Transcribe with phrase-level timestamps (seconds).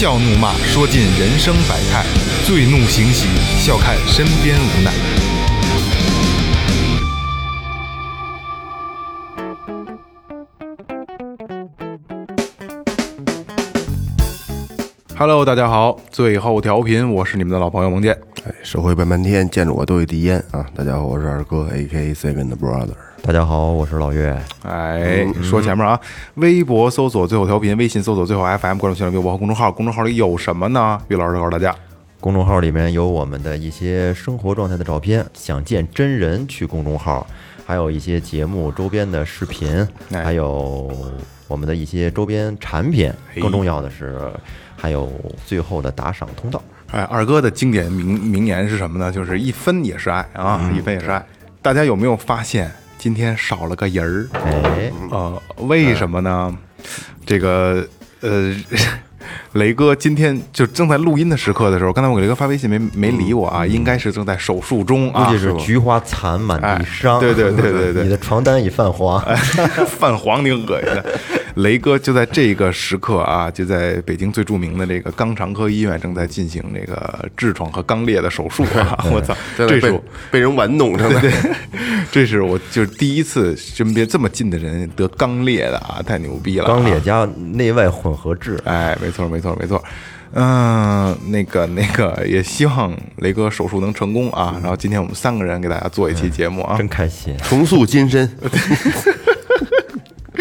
[0.00, 2.02] 笑怒骂，说尽人生百态；
[2.46, 3.26] 醉怒行喜，
[3.58, 4.90] 笑看身边无奈。
[15.18, 18.18] Hello，大家好，最后调频，我是你们的老朋友蒙健。
[18.46, 20.64] 哎，社会半半天，见着我都有滴烟啊！
[20.74, 22.14] 大家好，我是二哥，A.K.A.
[22.14, 23.09] Second Brother。
[23.22, 24.36] 大家好，我是老岳。
[24.62, 25.98] 哎，说前面啊，
[26.34, 29.70] 微博搜索最后调频，微信搜索最后 FM，关注新浪微博和公众号。
[29.70, 31.00] 公众号里有什么呢？
[31.08, 31.74] 岳老师告诉大家。
[32.18, 37.26] 公众号里面有我们的一些生活状态的照片，想见真人去公众号，
[37.66, 40.90] 还有一些节目周边的视频，哎还有
[41.46, 43.12] 我们的一些周边产品。
[43.32, 44.18] 嘿更重要的是，
[44.76, 45.12] 还有
[45.46, 46.60] 最后的打赏通道。
[46.90, 49.12] 哎，二哥的经典名名言是什么呢？
[49.12, 51.24] 就是一分也是爱啊，一分也是爱。
[51.62, 54.28] 大家有没有发现今天少了个人儿？
[54.34, 56.54] 哎，呃，为什么呢？
[57.24, 57.82] 这个
[58.20, 58.54] 呃，
[59.54, 67.16] 雷哥今天就正在录音的时刻的时候，刚才我给雷哥发微信没没理我啊，应该是正在手术中啊，估计是菊花残满地伤。
[67.16, 69.18] 哎对对对对对 你的床单已泛黄。
[69.88, 71.06] 泛黄挺恶心的。
[71.62, 78.98] 雷哥就在这个时刻啊，就在北京最著名的这个肛肠科医院正在进行这个痔疮和肛裂的手术啊！
[79.12, 81.20] 我操，这是我被人玩弄着呢。
[82.12, 87.00] 这是我就是第一次身边这么近的人得肛裂的啊，太牛逼了、肛裂。
[87.00, 89.82] 加内外混合痔，哎，没错，没错，没错。
[90.32, 94.56] 嗯、那个，那个，也希望雷哥手术能成功啊！
[94.62, 97.36] 然后今天我们三个人给大家做一期节目啊，真开心。
[97.38, 98.30] 重塑金身，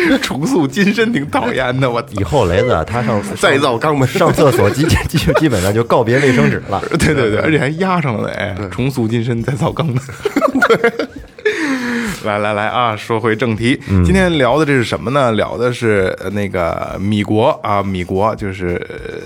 [0.22, 4.08] 重塑金身挺讨厌的，我以后雷子啊他上 再造肛门。
[4.08, 6.82] 上厕所基基基本上就告别卫生纸了。
[7.00, 9.98] 对对对，而且还压上了呢，哎，重塑金身再造肛门。
[12.26, 15.32] 来来来啊，说回正题，今天聊的这是什么呢？
[15.32, 18.76] 聊的是呃那个米国啊，米国就是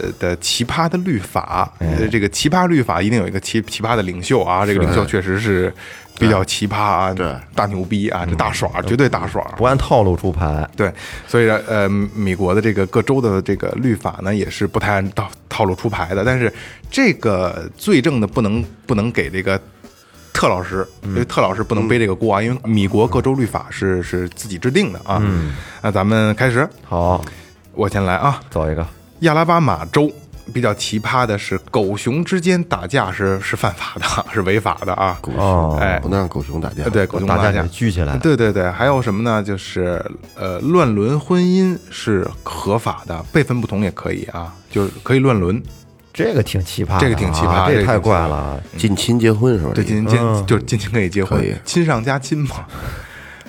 [0.03, 1.71] 呃的奇葩的律法。
[1.79, 5.73] 呃这个奇葩律法一定有一个奇奇葩的领袖啊，这个领袖确实是
[6.19, 9.41] 比较奇葩啊，对大牛逼啊，这大耍，绝对大耍。
[9.57, 10.93] 不按套路出牌，对，
[11.27, 16.23] 所以呢，呃，美国的这个各州的这个律法呢，也是不太按套套路出牌的。
[16.23, 16.51] 但是
[16.89, 19.59] 这个罪证呢，不能不能给这个
[20.31, 25.21] 特老师，因为特老师不能背这个锅啊，因为米国各州律法是是自己制定的啊。
[25.81, 27.23] 那咱们开始，好，
[27.73, 28.39] 我先来啊。
[28.49, 28.85] 走一个。
[29.19, 30.11] 亚拉巴马州
[30.51, 35.17] 比较奇葩的是，狗熊之间打架是是犯法的， 是违法的啊。
[35.21, 36.83] 狗熊，哎不能让狗熊打架。
[36.89, 38.17] 对，狗熊架打架给聚起来。
[38.17, 39.41] 对对对，还有什么呢？
[39.41, 40.03] 就是
[40.35, 45.61] 呃，乱伦婚姻是合法的，辈分不同也可以啊，就是可以乱伦。
[46.13, 48.61] 这个挺奇葩这个挺奇葩这个太怪了。
[48.77, 49.71] 近亲结婚是吧？
[49.73, 52.67] 对，近亲就是近亲可以结婚，亲上加亲嘛。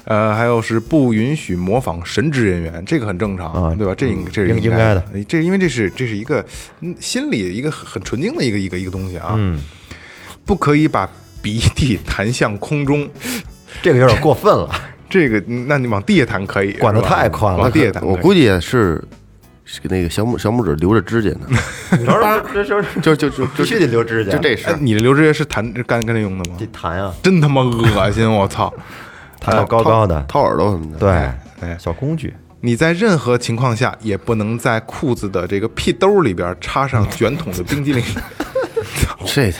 [0.04, 3.94] 呃，还有是不允许模仿神职人员，这个很正常，啊对吧？
[3.96, 6.44] 这应这是应应该该的，这因为这是这是一个
[6.80, 9.34] 嗯心理一个很很纯净的一个一个一个东西啊。
[9.36, 9.58] 嗯，
[10.44, 11.08] 不可以把
[11.40, 13.08] 鼻涕弹向空中，
[13.82, 14.70] 这个有点过分了。
[15.08, 18.04] 这个那你往地下弹可以，管得太宽了往地下弹。
[18.04, 19.00] 我估计也是
[19.64, 21.46] 是那个小拇小拇指留着指甲呢，
[22.52, 26.56] 这这就就就就 必须得留指甲，就这事你的留指甲是弹干干这用的吗？
[26.58, 28.28] 得弹啊，真他妈恶心！
[28.28, 28.72] 我操！
[29.44, 30.22] 弹到高高的。
[30.28, 30.98] 掏耳朵什么的。
[30.98, 31.10] 对
[31.60, 32.34] 哎，小工具。
[32.60, 38.02] 你在任何情况下也不能在裤子的这个屁兜里边插上 卷筒的冰激凌，
[39.26, 39.52] 这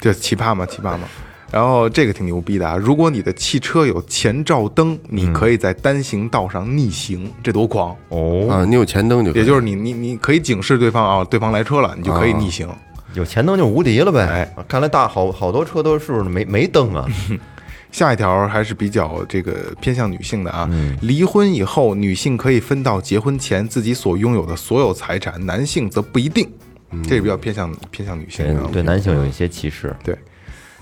[0.00, 0.66] 这 奇葩吗？
[0.66, 1.08] 奇葩吗？
[1.52, 2.76] 然后这个挺牛逼的啊！
[2.76, 7.96] 如果你的汽车有前照灯，你可以在单行道上逆行，这多狂！
[8.08, 12.68] 哦，啊，你有前灯就可以也就是你你你可以警示对方啊，对方来车了，你就可以逆行。
[13.14, 14.26] 有前灯就无敌了呗。
[14.26, 17.06] 哎看来大好好多车都是没没灯啊。
[17.96, 20.68] 下一条还是比较这个偏向女性的啊，
[21.00, 26.46] 离婚以后，女性可以分到结婚前自己所拥有的所有财产，男性则不一定，
[27.08, 30.14] 这个比较偏向偏向女性对男性有一些歧视，对，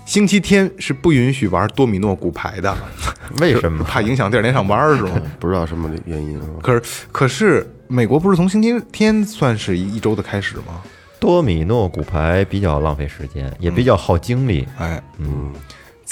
[0.05, 2.77] 星期天是不允许玩多米诺骨牌的，
[3.41, 3.85] 为什么？
[3.85, 5.11] 怕影响第二天上班是吗？
[5.39, 6.41] 不知道什么原因？
[6.61, 6.83] 可是
[7.13, 10.83] 可是美国不是从星期天算是一一周的开始吗？
[11.21, 14.67] 多米诺骨牌比较浪费时间，也比较耗精力。
[14.77, 15.53] 哎，嗯，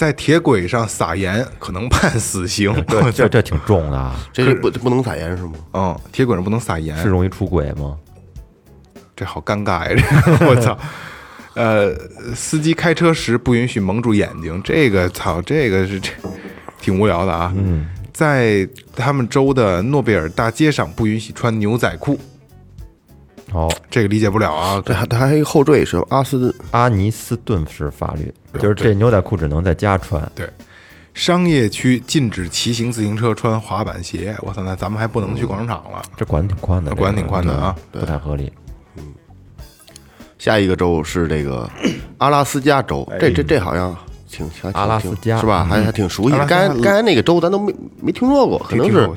[0.03, 2.75] 在铁轨上撒盐可能判死刑。
[2.91, 5.53] 这这这挺重的啊，这是不不能撒盐是吗？
[5.75, 7.97] 嗯，铁轨上不能撒盐，是容易出轨吗？
[9.15, 10.23] 这好尴尬呀！
[10.27, 10.77] 这个 我操。
[11.55, 11.95] 呃，
[12.35, 16.11] 司机开车时不允许蒙住眼睛，这个操，这个是这
[16.81, 17.53] 挺无聊的啊。
[17.57, 22.19] 嗯，在他们州的诺贝尔大街上不允许穿牛仔裤，
[23.53, 24.83] 好，这个理解不了啊。
[24.85, 30.23] 这还它还有一个后缀是阿斯阿尼斯顿式法律，就是这牛仔裤只能在家穿。
[30.35, 30.49] 对，
[31.13, 34.35] 商业区禁止骑行自行车、穿滑板鞋。
[34.41, 37.77] 我操，那咱们还不能去广场了，这管挺宽的，管挺宽的啊。
[37.91, 38.51] 不太合理。
[38.97, 39.05] 嗯
[40.39, 41.71] 下一个州是这个
[42.19, 43.97] 阿拉斯加州，这这这好像
[44.29, 45.63] 挺还挺阿拉斯加是吧？
[45.63, 46.45] 还还挺熟悉的。
[46.47, 49.09] 刚才刚才那个州咱都没没听说过，可能是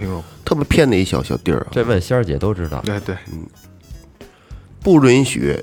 [0.43, 1.67] 特别偏的一小小地儿啊。
[1.71, 2.79] 这问仙儿姐都知道。
[2.85, 3.15] 对对，
[4.85, 5.59] 不允许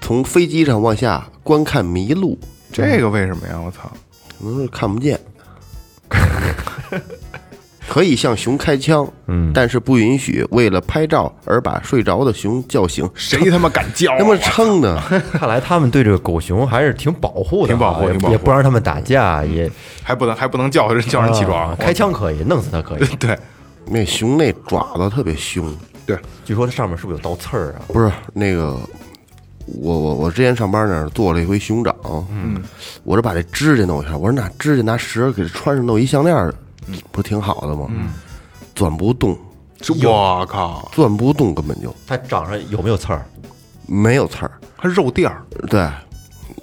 [0.00, 2.38] 从飞机上往下观看麋鹿，
[2.72, 3.60] 这个为什么呀？
[3.62, 3.92] 我操！
[4.38, 5.20] 可能是看不见。
[7.86, 13.06] 可以向熊开枪，嗯，但是不允许为了拍照而把睡着的熊叫醒。
[13.14, 14.16] 谁他妈敢叫啊？
[14.18, 14.98] 那么撑的，
[15.34, 19.70] 看来他们对这个狗熊还是挺保护的啊，挺保护也挺保护也不让他们打架，也
[20.02, 23.04] 还不能还不能叫人叫人起床啊，开枪可以，弄死他可以。
[23.20, 23.38] 对
[23.84, 25.70] 那熊那爪子特别凶。
[26.06, 27.82] 对，据说它上面是不是有倒刺儿啊？
[27.88, 28.78] 不是那个，
[29.66, 31.94] 我我我之前上班那儿做了一回熊掌，
[32.30, 32.62] 嗯，
[33.02, 36.54] 我这把这指甲弄一下，我说拿指甲拿绳儿给它穿上弄一项链儿，
[37.10, 37.86] 不挺好的吗？
[37.90, 38.10] 嗯，
[38.74, 39.36] 钻不动，
[40.04, 41.94] 我靠，钻不动，根本就。
[42.06, 43.26] 它掌上有没有刺儿？
[43.86, 44.50] 没有刺儿。
[44.78, 45.88] 它肉垫儿，对。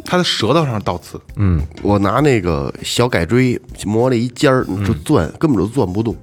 [0.05, 6.13] 它的舌头上倒刺，嗯，我拿那个小改锥磨了一尖儿，就钻，根本就钻不动，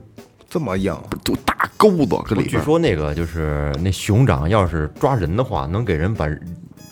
[0.51, 0.95] 这么硬，
[1.25, 2.59] 就大钩子搁里边据。
[2.59, 6.29] 说那个就是那熊掌要是抓人的话，能给人把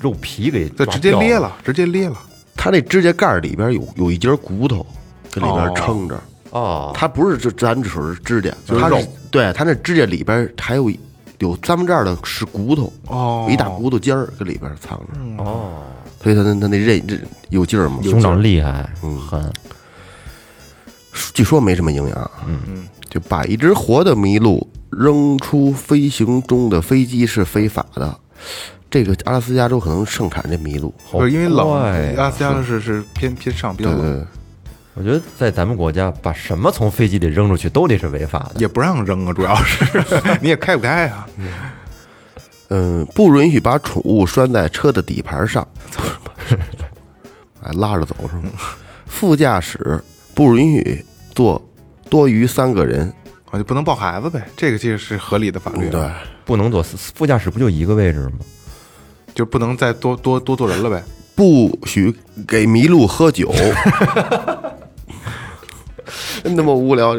[0.00, 2.16] 肉皮给抓这直接裂了，直接裂了。
[2.56, 4.86] 它那指甲盖里边有有一节骨头，
[5.30, 6.18] 搁里边哦撑着。
[6.52, 6.90] 哦。
[6.94, 10.90] 它不是就咱只是指甲，它就是肉对，它那指甲里边还有
[11.40, 15.82] 有三分之二的是骨头，哦一大骨头尖儿搁里边藏着，哦，
[16.22, 17.20] 所以它那它那韧韧
[17.50, 17.98] 有劲儿嘛。
[18.02, 19.52] 熊掌厉害，嗯狠。
[21.34, 28.18] 据说没什么营养，嗯嗯，就把一只活的麋鹿扔出飞行中的飞机是非法的。
[28.90, 31.68] 这个阿拉斯加州可能盛产这麋鹿，好不是因为冷，
[32.16, 34.26] 阿拉斯加是是偏偏上比较冷，对对对，
[34.94, 38.60] 我觉得在咱们国家，把什么从飞机里扔出去都得是违法的。
[38.60, 39.84] 也不让扔啊，主要是。
[40.40, 41.28] 你也开不开啊？
[42.70, 45.66] 嗯，不允许把宠物拴在车的底盘上，
[47.62, 48.50] 哎， 拉着走是吗？
[49.06, 50.02] 副驾驶
[50.34, 51.04] 不允许
[51.34, 51.62] 坐
[52.08, 53.12] 多于三个人，
[53.50, 56.10] 我就不能抱孩子呗，这个其实是合理的法律，啊对，
[56.44, 58.32] 不能坐副驾驶，不就一个位置吗？
[59.34, 61.02] 就不能再多多多坐人了呗。
[61.34, 62.12] 不许
[62.48, 63.52] 给麋鹿喝酒。
[66.42, 67.16] 真他妈无聊！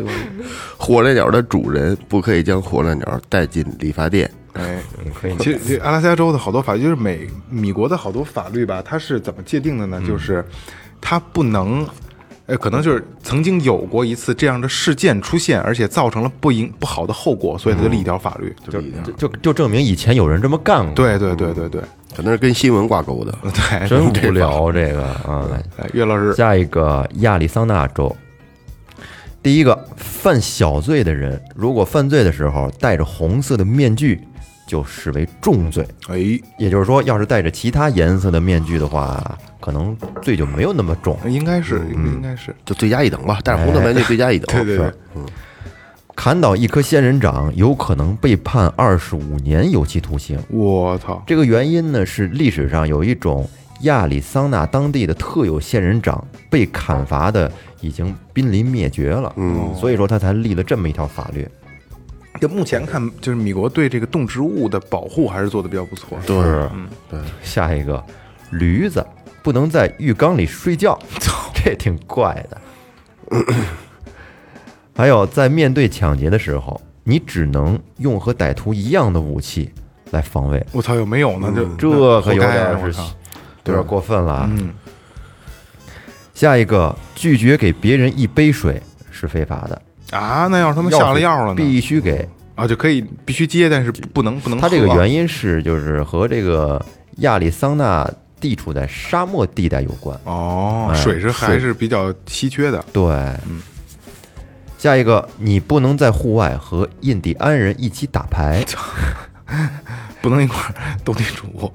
[0.78, 4.30] 火烈鸟的主人不可以将火烈鸟带进理发店。
[4.54, 4.82] 哎，
[5.14, 5.38] 可以。
[5.38, 10.02] 其实其实阿拉斯加州的好多法律，就是美米国的好多法律吧，它是怎么界定的呢？
[10.06, 10.44] 就是
[11.00, 11.88] 它不能，
[12.50, 18.82] 呃，可能就是曾经有过一次这样的事件出现，而且造成了不应不好的后果，所以他就立一条法律，就就。
[18.82, 21.82] 就就就证明以前有人这么干过，对对对对对
[22.16, 23.32] 可能是跟新闻挂钩的。
[23.44, 25.48] 对，真无聊这个啊。
[25.78, 28.16] 哎岳老师，下一个亚利桑那州，
[29.44, 34.20] 第一个犯小罪的人，如果犯罪的时候戴着红色的面具，
[34.70, 35.84] 就视为重罪。
[36.10, 41.18] 哎，也就是说，要是戴着其他颜色的面具的话，可能罪就没有那么重。
[41.26, 44.48] 应该是应该是，就罪加一等吧，但是红色面具罪加一等。
[44.56, 44.94] 对对对是，
[46.16, 50.38] 砍倒一颗仙人掌，有可能被判二十五年有期徒刑。
[50.50, 53.50] 我操，这个原因呢，是历史上有一种
[53.82, 61.48] 亚利桑那当地的特有仙人掌被砍伐的已经濒临灭绝了，嗯，所以说他才立了这么一条法律。
[62.40, 66.18] 就目前看，就是米国对这个动植物的保护还是做的比较不错。
[66.22, 66.70] 是，
[67.10, 67.20] 对。
[67.44, 68.04] 下一个，
[68.52, 69.06] 驴子
[69.44, 70.98] 不能在浴缸里睡觉，
[71.54, 72.62] 这挺怪的。
[74.96, 79.72] 还有，在面对抢劫的时候，你只能用和歹徒一样的武器
[80.12, 81.52] 来防卫，我操，有没有呢？
[81.56, 83.02] 这这可有点是
[83.66, 84.50] 有点过分了啊。
[84.52, 84.74] 嗯，
[86.34, 88.82] 下一个，拒绝给别人一杯水
[89.12, 89.82] 是非法的，
[90.12, 91.56] 啊，那要是他们下了药了呢？
[91.56, 92.28] 必须给。
[92.56, 94.68] 啊，就可以必须接，但是不能不能喝。
[94.68, 96.84] 它这个原因是就是和这个
[97.18, 100.20] 亚利桑那地处在沙漠地带有关。
[100.26, 102.84] 哦，哎水是还水是比较稀缺的。
[102.92, 103.04] 对，
[103.48, 103.62] 嗯
[104.78, 108.64] 下一个，你不能在户外和印第安人一起打牌。
[110.22, 111.72] 不能一块儿斗地主。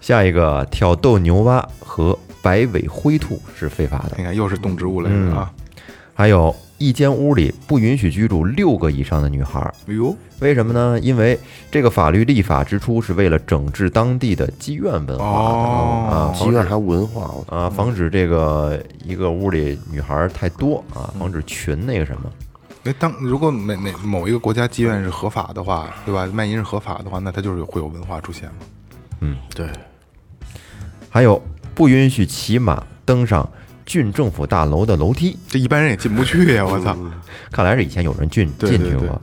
[0.00, 4.12] 下一个，挑逗牛蛙和白尾灰兔是非法的。
[4.16, 5.50] 你看，又是动植物类嗯的啊。
[6.14, 9.74] 还有一间屋里不允许居住六个以上的女孩儿。
[9.86, 10.98] 哎呦，为什么呢？
[11.00, 11.38] 因为
[11.70, 22.22] 这个法律立法之初是为了整治当地的妓院文化啊，妓院还文化，啊，防止这个一个屋里女孩儿太多啊，防止群那个什么。
[22.82, 26.26] 因为当如果每每某一个国家妓院是合法的话，对吧？
[26.32, 29.36] 卖淫是合法的话，那它就是会有文化出现嘛。
[29.54, 29.68] 对，
[31.10, 31.42] 还有
[31.74, 33.46] 不允许骑马登上
[33.90, 36.64] 郡政府大楼的楼梯，这一般人也进不去呀！
[36.64, 36.96] 我操，
[37.50, 39.20] 看来是以前有人进进去过。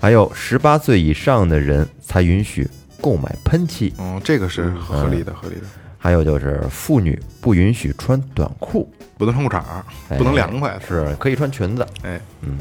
[0.00, 2.66] 还有十八岁以上的人才允许
[3.02, 5.60] 购买喷漆，嗯，这个是合理的，合理的，
[5.98, 10.80] 还有就是妇女不允许穿短裤，不能穿裤衩，不能凉快。
[10.88, 11.86] 是可以穿裙子。
[12.02, 12.56] 哎，嗯，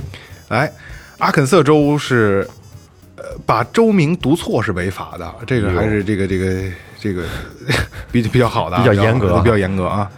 [0.50, 0.69] 来，
[1.19, 2.45] 阿肯色州是，
[3.15, 6.61] 呃，把州名读错是违法的，这个还是这个这个
[7.00, 7.23] 这个
[8.11, 10.11] 比比较好的啊，比较严格比较严格啊。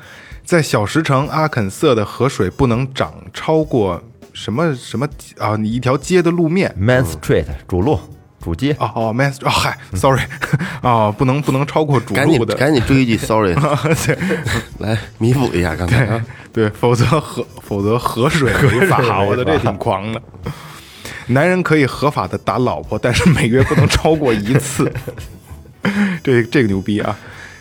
[0.43, 4.01] 在小石城阿肯色的河水不能涨超过
[4.33, 5.07] 什么什么
[5.37, 5.55] 啊？
[5.55, 7.99] 你一条街的路面 Man Street 主路
[8.41, 10.21] 主街，哦哦，man 哦嗨，sorry
[10.83, 13.55] 哦，不能不能超过主路的，赶紧追一句，sorry，
[14.79, 16.25] 来弥补一下刚才啊。
[16.51, 20.21] 对，否则河否则河水违法，我的这挺狂的。
[21.27, 24.91] 男人可以合法的打老婆，但是每月不能超过一次。
[26.21, 27.17] 这这个牛逼啊！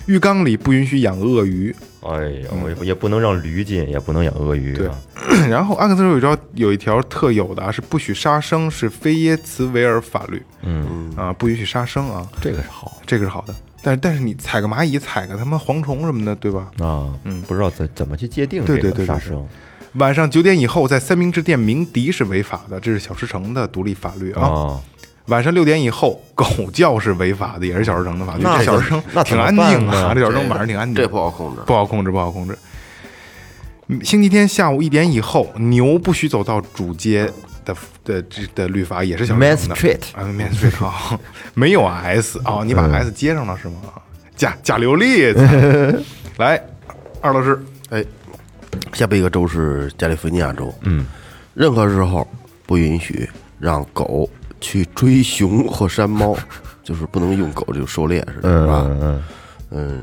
[0.07, 1.75] 浴缸里不允许养鳄鱼。
[2.03, 2.49] 哎呀，
[2.81, 4.99] 也也不能让驴进，也不能养鳄鱼对啊。
[5.49, 10.43] 然后阿克斯州有一条有一条特有的啊，是不许杀生，是菲耶茨维尔法律。
[10.63, 13.55] 嗯，啊，不允许杀生啊，这个是好这个是好的。
[13.85, 16.71] 但是但是你踩个蚂蚁，踩个他妈蝗虫什么的，对吧？
[16.79, 17.13] 啊。
[17.25, 19.47] 嗯，不知道怎怎么去界定这对对对对个杀生
[19.95, 24.43] 晚上九点以后在三明治店鸣笛是违法的，这是小石城的独立法律啊。
[24.43, 24.81] 啊。
[25.27, 28.43] 晚上六点以后，狗叫是违法的，也是小石城的法律。
[28.43, 31.63] 那这小石城那挺安静办呢啊，这小石城晚上挺安静，这不好控制。
[31.67, 32.57] 不好控制，不好控制。
[33.89, 37.31] 嗯星期天下午一点以后，牛不许走到主街
[37.65, 37.75] 的
[38.05, 41.19] 的这的律法也是小石 Man 城的 Street 啊，Man Street 啊，
[41.55, 43.75] 没有 S 啊，你把嗯 S 接上了是吗？
[44.35, 45.33] 假假流利，
[46.39, 46.61] 来，
[47.21, 48.03] 二老师，哎，
[48.93, 50.73] 下边一个州是加利福尼亚州。
[50.83, 51.07] 嗯，
[51.53, 52.27] 任何时候
[52.67, 54.29] 不允许让狗
[54.63, 56.35] 去追熊或山猫，
[56.83, 58.87] 就是不能用狗就狩猎似的，是吧？
[58.87, 59.23] 嗯嗯
[59.73, 60.03] 嗯，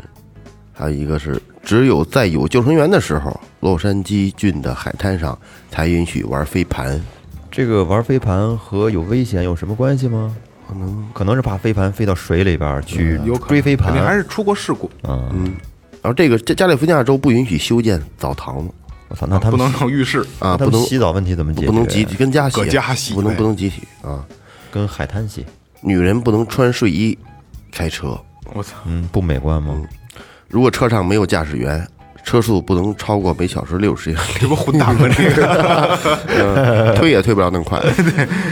[0.73, 5.35] 还有一个是，只有在有救生员的时候，洛杉矶郡的海滩上
[5.71, 7.01] 才允许玩飞盘。
[7.49, 10.35] 这个玩飞盘和有危险有什么关系吗？
[10.67, 15.55] 可能可能是怕飞盘飞到水里边去嗯有可能追飞盘肯定还是出过事故，嗯
[16.01, 18.71] 然后这个加加利福尼亚州不允许修建澡堂子
[19.09, 20.23] 我操，那他不能上浴室。
[20.37, 21.67] 啊，不能洗澡问题怎么解决？
[21.67, 24.23] 不能集体跟家洗，搁家洗不能不能集体啊。
[24.71, 25.45] 跟海滩系，
[25.81, 27.17] 女人不能穿睡衣
[27.71, 28.19] 开车，
[28.53, 29.81] 我操，嗯，不美观吗？
[30.47, 31.87] 如果车上没有驾驶员，
[32.23, 35.07] 车速不能超过每小时六十英里，这不混蛋吗？
[35.15, 37.81] 这个 推也推不了那么快。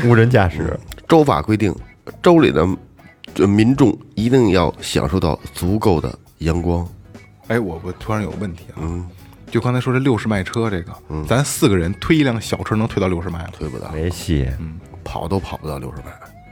[0.05, 1.73] 无人驾驶，州法规定，
[2.21, 2.67] 州里的
[3.35, 6.87] 呃民众一定要享受到足够的阳光。
[7.47, 9.07] 哎，我我突然有个问题啊，嗯
[9.49, 10.91] 就刚才说这六十迈车这个，
[11.25, 13.45] 咱四个人推一辆小车能推到六十迈吗？
[13.57, 14.45] 推不到，没戏。
[15.07, 16.11] 跑都跑不到六十迈，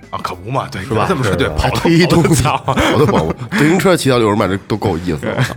[0.10, 1.06] 啊，可不嘛，对，是吧？
[1.10, 3.34] 这么说对，跑推东西，操跑都跑不。
[3.58, 5.46] 自行车骑到六十迈，这都够意思了。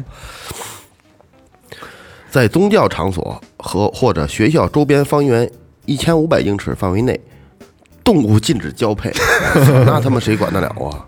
[2.28, 5.50] 在宗教场所和或者学校周边方圆
[5.87, 7.19] 一千五百英尺范围内，
[8.02, 9.11] 动物禁止交配，
[9.87, 11.07] 那他妈谁管得了啊？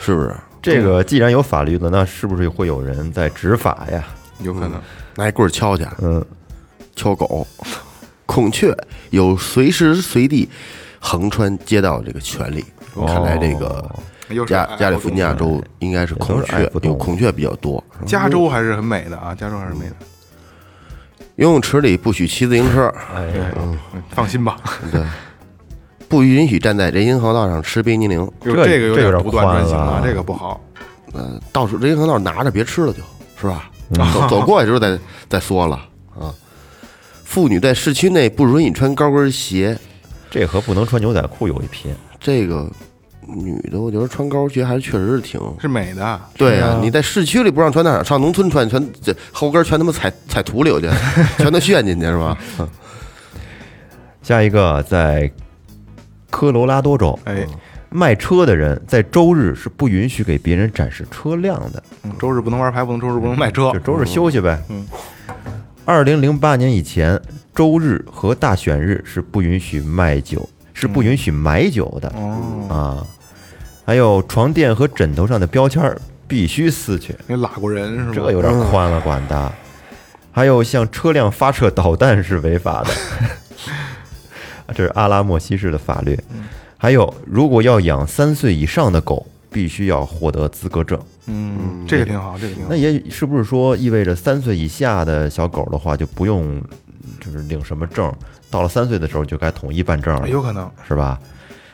[0.00, 0.34] 是不是？
[0.62, 4.04] 这个既然有法律了，那是不是会有人在执法呀？
[4.40, 4.72] 有可能。
[5.14, 6.24] 拿一棍儿敲去，嗯，
[6.96, 7.46] 敲狗。
[8.26, 8.76] 孔雀
[9.10, 10.48] 有随时随地
[11.06, 12.64] 横穿街道这个权利。
[13.06, 13.88] 看来这个
[14.46, 17.82] 加加利福尼亚州应该是孔雀有孔雀比较多。
[18.04, 19.96] 加州还是很美的啊，加州还是美的。
[21.36, 24.56] 游泳池里不许骑自行车，哎，嗯放心吧，
[24.90, 25.00] 对，
[26.08, 28.18] 不允许站在人行横道上吃冰激凌。
[28.40, 30.60] 就这这个有点这有点独断专行了，啊这个不好。
[31.12, 33.00] 呃，到处人行横道拿着别吃了就，
[33.38, 33.70] 是吧？
[33.94, 34.98] 走 走过去之后再
[35.28, 35.76] 再说了
[36.18, 36.34] 啊。
[37.22, 39.78] 妇女在市区内不允许穿高跟鞋，
[40.38, 41.94] 这和不能穿牛仔裤有一拼。
[42.20, 42.70] 这个
[43.26, 45.40] 女的我觉得穿高跟鞋还是确实是挺。
[45.60, 50.88] 是美的，对呀、你在市区里不让穿那，上农村穿，全这后跟全他妈踩踩土里去，
[51.38, 52.36] 全都陷进去是吧？
[52.58, 52.68] 嗯
[54.22, 55.30] 下一个在
[56.30, 57.46] 科罗拉多州，哎，
[57.90, 63.78] 卖车的人在周日是不允许给别人展示车辆的，嗯周日不能玩牌，不能周日不能卖车就。
[63.78, 64.60] 周日休息呗。
[64.68, 64.84] 嗯，
[65.84, 67.20] 二零零八年以前，
[67.56, 73.06] 周日和大选日是不允许卖酒，是不允许买酒的哦，啊。
[73.86, 75.98] 还有床垫和枕头上的标签儿
[76.28, 78.12] 必须撕去，那拉过人是吗？
[78.14, 79.52] 这有点宽了管的。
[80.32, 82.90] 还有向车辆发射导弹是违法的，
[84.74, 86.18] 这是阿拉莫西市的法律。
[86.76, 91.00] 还有，如果要养三岁以上的狗，必须要获得资格证。
[91.24, 92.76] 嗯，这个挺好，这个挺好那。
[92.76, 96.60] 也是不是说意味着三岁以下的小狗的话就不用，
[97.20, 98.12] 就是领什么证，
[98.50, 100.70] 到了三岁的时候就该统一办证了，有可能。
[100.86, 101.18] 是吧？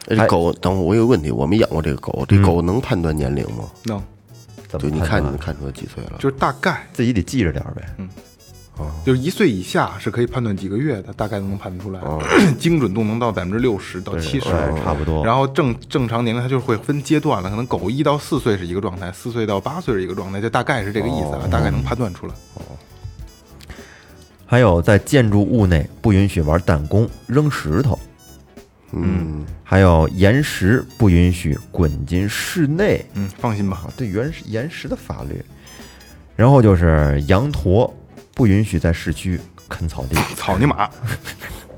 [0.09, 3.71] 哎这狗，等会儿我有个问题，我没养过这个狗，这狗能判断年龄吗？
[3.85, 4.03] 能，
[4.69, 6.15] 怎就你看你能看出来几岁了？
[6.19, 6.87] 就是大概。
[6.93, 7.83] 自己得记着点儿呗。
[9.05, 12.01] 就是一岁以下是可以判断几个月的，大概都能判得出来，
[12.59, 15.25] 精准度能到百分之六十到七十，对差不多。
[15.25, 22.35] 然后正正常年龄它就会分阶段了，可能狗一到四岁是一个状态，四岁到八岁是一个状态，就大概是这个意思啊，大概能判断出来。
[24.53, 27.99] 还有在建筑物内不允许玩弹弓、扔石头，
[28.93, 33.03] 嗯，还有岩石不允许滚进室内。
[33.15, 33.81] 嗯，放心吧。
[33.87, 35.43] 啊，，对原石岩石的法律。
[36.37, 37.91] 然后就是羊驼
[38.35, 39.41] 不允许在市区
[39.71, 40.87] 啃草地，草泥马，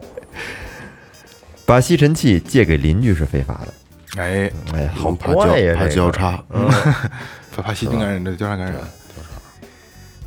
[1.64, 4.20] 把吸尘器借给邻居是非法的。
[4.20, 6.42] 哎，哎，好怕交怕交叉，
[7.54, 8.80] 怕怕细菌感染，这交叉感染。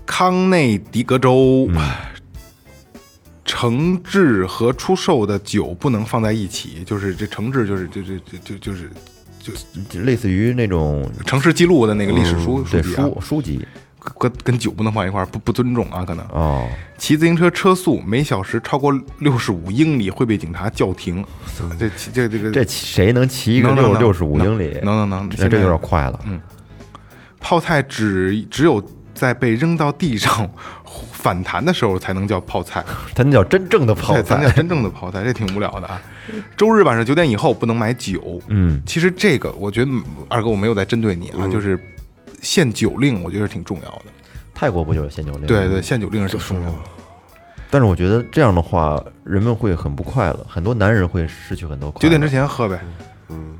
[0.06, 1.68] 康内狄格州，
[3.48, 8.92] 承制和出售的酒不能放在一起，就是这承制就是就就就就就是
[9.39, 13.66] 就类似于那种城市记录的那个历史书对籍啊，书书籍
[14.20, 16.25] 跟跟酒不能放一块儿，不不尊重啊，可能。
[16.27, 21.25] 哦，骑自行车车速每小时超过六十五英里会被警察叫停。
[21.80, 24.77] 这骑这这个这谁能骑一个六六十五英里？
[24.84, 26.20] 能能能，那这有点快了。
[26.25, 26.39] 嗯
[27.39, 30.50] 泡菜只只有在被扔到地上
[31.18, 32.84] 反弹的时候才能叫泡菜，
[33.16, 34.50] 才能叫真正的泡对，咱叫。
[34.52, 36.00] 真正的泡菜，这挺无聊的啊。
[36.56, 38.42] 周日晚上九点以后不能买酒。
[38.48, 39.92] 嗯，其实这个我觉得
[40.30, 41.80] 二哥我没有在针对你啊，嗯就是
[42.42, 44.06] 限酒令，我觉得挺重要的。
[44.54, 45.46] 泰国不就是限酒令？
[45.48, 45.82] 对对，。
[45.82, 46.78] 限酒令是挺重要的。
[47.70, 52.02] 但是我觉得这样的话，人们会很不快乐，很多男人会失去很多快乐。
[52.04, 52.80] 九点之前喝呗。
[53.30, 53.58] 嗯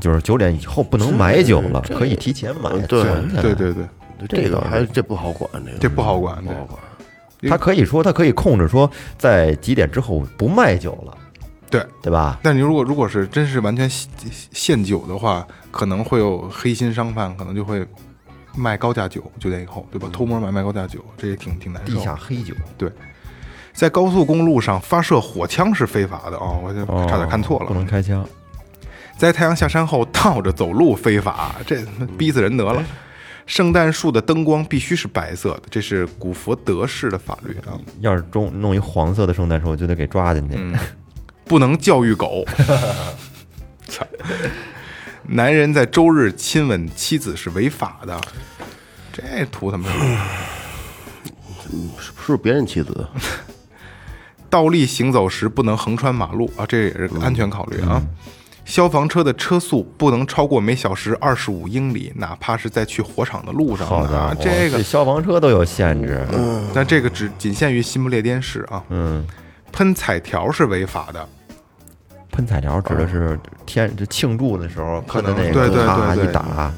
[0.00, 3.04] 就是九点以后不能买酒了，可以提前买，嗯对
[3.40, 3.84] 对对对，
[4.28, 6.80] 这个还这不好管，这个这不好管，对不好管。
[7.48, 11.18] 他可以说，他可以控制说，在几点之后不卖酒了，
[11.68, 11.84] 对。
[12.02, 12.38] 对吧？
[12.42, 14.10] 但你如果如果是真是完全限
[14.50, 17.86] 限酒的话，可能会有黑心商贩，可能就会
[18.56, 20.08] 卖高价酒，九点以后，对吧？
[20.10, 22.00] 偷摸买卖高价酒，这也挺挺难受地。
[22.00, 22.90] 下黑酒，对，
[23.74, 27.66] 在高速公路上发射火枪是非法的哦，我差点看错了。
[27.66, 28.26] 不能开枪。
[29.18, 31.84] 在太阳下山后倒着走路非法，这
[32.16, 32.82] 逼死人得了。
[33.46, 40.58] 圣诞树的灯光必须是白色的，这是古佛德式的法律啊，要是中弄一黄色的圣诞树，我就得给抓进去。
[41.44, 42.44] 不能教育狗。
[43.86, 44.06] 操！
[45.26, 48.20] 男人在周日亲吻妻子是违法的，
[49.12, 50.18] 这图他妈什么？
[51.98, 53.06] 是不是别人妻子？
[54.48, 58.02] 倒立行走时不能横穿马路啊，这也是个安全考虑啊。
[58.64, 64.36] 消防车的车速不能超过每小时二十五英里，哪怕是在去火场的路上啊好家伙，。
[64.40, 66.26] 这个，消防车都有限制。
[66.72, 68.82] 但这个只仅限于新不列颠市啊。
[68.88, 69.24] 嗯，
[69.70, 71.28] 喷彩条是违法的，
[72.32, 76.72] 喷彩条指的是天这庆祝的时候可喷的那能对对个，咔对对一打，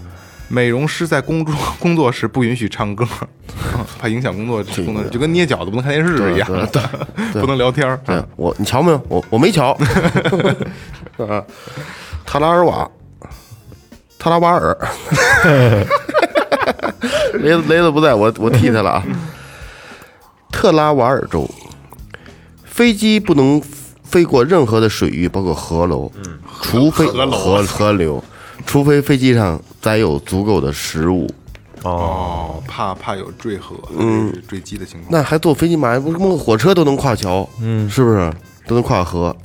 [0.48, 3.06] 美容师在工作 工作时不允许唱歌，
[3.98, 6.48] 怕影响工作工作，就跟捏饺子不能看电视一样，
[7.32, 7.98] 不能聊天儿。
[8.04, 9.02] 对我，你瞧没有？
[9.08, 9.72] 我我没瞧。
[11.18, 11.42] 啊，
[12.24, 12.88] 特拉尔瓦，
[14.18, 14.76] 特拉瓦尔，
[17.34, 19.02] 雷子雷子不在我我替他了啊。
[20.52, 21.48] 特拉瓦尔州，
[22.64, 23.60] 飞机不能
[24.04, 26.10] 飞过任何的水域，包括河流，
[26.62, 28.22] 除非河河河流，
[28.64, 31.30] 除非飞机上载有足够的食物。
[31.84, 35.12] 哦，怕怕有坠河、嗯坠机的情况。
[35.12, 35.96] 那还坐飞机嘛？
[36.00, 38.28] 不是梦火车都能跨桥，嗯，是不是
[38.66, 39.36] 都能跨河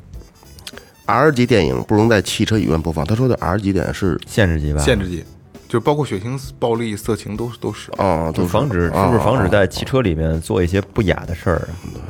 [1.06, 3.06] ？R 级电影不能在汽车影院播放。
[3.06, 4.82] 他说的 R 级电影是限制级吧？
[4.82, 5.24] 限制级，
[5.70, 7.92] 就包括血腥、暴力、色情都都是。
[7.98, 11.58] 啊，都就是防止是不是防止在汽车里面做一些不雅的事儿
[11.94, 12.02] 啊？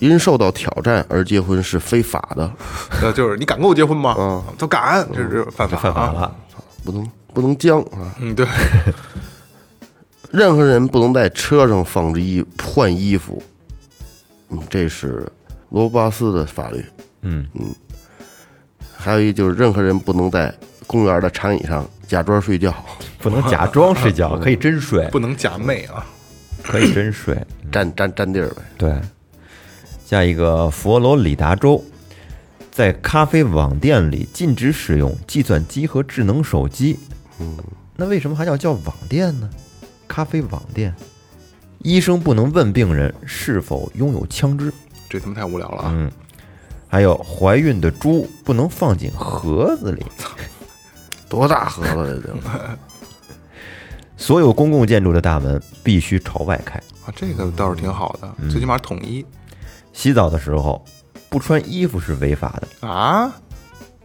[0.00, 2.50] 因受到挑战而结婚是非法的，
[3.02, 4.16] 呃，就是你敢跟我结婚吗？
[4.18, 5.80] 嗯都敢，这是犯法啊。
[5.80, 6.36] 犯法了。
[6.84, 8.16] 不能不能僵啊。
[8.18, 8.46] 嗯，对，
[10.32, 13.42] 任何人不能在车上放置衣换衣服，
[14.48, 15.30] 嗯，这是
[15.68, 16.82] 罗巴斯的法律。
[17.20, 17.74] 嗯嗯，
[18.96, 20.50] 还有一就是任何人不能在
[20.86, 22.74] 公园的长椅上假装睡觉，
[23.20, 26.06] 不能假装睡觉， 可以真睡，不能假寐啊。
[26.62, 27.36] 可以真睡。
[27.70, 28.62] 占占占地儿呗。
[28.78, 28.98] 对，
[30.06, 31.84] 下一个佛罗里达州，
[32.70, 36.98] 在咖啡网店里禁止使用计算机和智能手机。
[37.38, 37.56] 嗯，
[37.94, 39.48] 那为什么还要叫网店呢？
[40.08, 40.94] 咖啡网店，
[41.80, 44.72] 医生不能问病人是否拥有枪支。
[45.08, 45.90] 这他妈太无聊了啊！
[45.92, 46.10] 嗯，
[46.88, 50.04] 还有怀孕的猪不能放进盒子里。
[51.28, 52.38] 多大盒子这都
[54.16, 56.78] 所有公共建筑的大门必须朝外开。
[57.04, 59.24] 啊，这个倒是挺好的，最起码统一。
[59.92, 60.84] 洗澡的时候
[61.28, 63.34] 不穿衣服是违法的啊，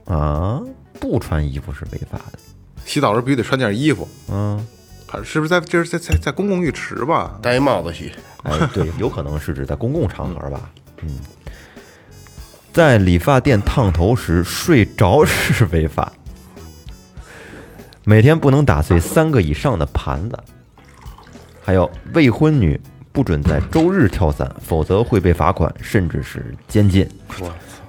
[0.06, 0.62] 啊，
[1.00, 2.40] 不穿衣服是违法的。
[2.86, 4.66] 洗澡时候必须得穿件衣服，嗯，
[5.08, 7.40] 还是不是在这是在在在公共浴池吧？
[7.42, 8.12] 戴一帽子洗，
[8.44, 10.70] 哎，对，有可能是指在公共场合吧。
[11.02, 11.10] 嗯，
[12.74, 16.12] 在理发店烫头时睡着是违法。
[18.04, 20.40] 每天不能打碎三个以上的盘子。
[21.64, 22.80] 还有未婚女
[23.12, 27.08] 不准在周日跳伞，否则会被罚款，甚至是监禁。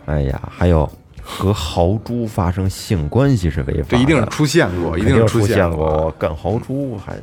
[0.05, 0.89] 哎呀，还有
[1.23, 6.11] 和豪猪发生性关系是违法的，这一定是出现过，一定是出现过。
[6.19, 7.17] 干豪猪还，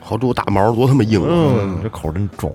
[0.00, 1.28] 豪猪大毛多他妈硬啊！
[1.30, 2.54] 嗯，这口真重。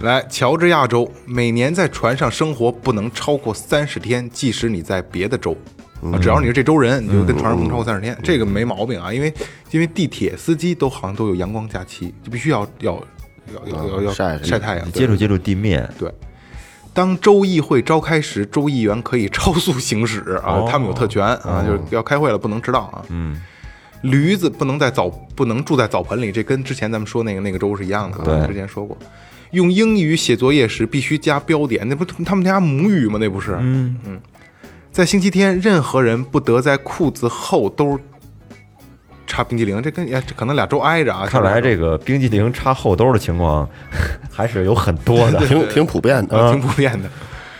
[0.00, 5.56] 来，乔治亚州每年在船上生活不能超过三十天，即使你在别的州。
[6.00, 9.12] 啊，只要你是这州人，你就跟船上不能超过三十天，这个没毛病啊。
[9.12, 9.34] 因为
[9.72, 12.94] 因为地铁司机都好像都有阳光假期，就必须要要
[13.52, 16.08] 要要要要晒晒太阳，接触接触地面，对。
[16.98, 23.04] 当州议会召开时，州议员可以超速行驶啊，他们有特权啊，就是要开会了不能迟到啊。
[23.08, 23.40] 嗯，
[24.00, 28.24] 驴子不能在澡不能住在澡盆里，这跟之前咱们说那个那个州是一样的啊。
[28.24, 28.98] 对之前说过，
[29.52, 33.16] 用英语写作业时必须加标点，那不他们家母语吗？
[33.20, 33.56] 那不是？
[33.60, 34.20] 嗯嗯，
[34.90, 37.96] 在星期天，任何人不得在裤子后兜
[39.38, 41.24] 插冰激凌，这跟哎这可能俩州挨着啊。
[41.26, 43.68] 看来这个冰激凌插后兜的情况
[44.32, 46.36] 还是有很多的， 挺挺普遍的。
[46.36, 47.08] 呃挺普遍的。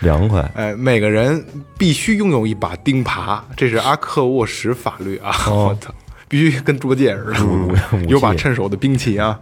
[0.00, 0.40] 凉快。
[0.56, 1.44] 哎，每个人
[1.78, 5.30] 必须拥有一把钉耙，这是阿克沃什法律啊！
[5.48, 5.94] 我操，
[6.26, 9.38] 必须跟猪八戒似的， 有把趁手的兵器啊！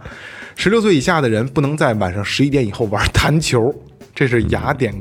[0.55, 3.73] 十六岁以下的人不能在晚上十一点以后玩弹球，
[4.13, 4.93] 这是雅典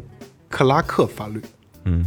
[0.48, 1.42] 克拉克法律。
[1.84, 2.02] 嗯，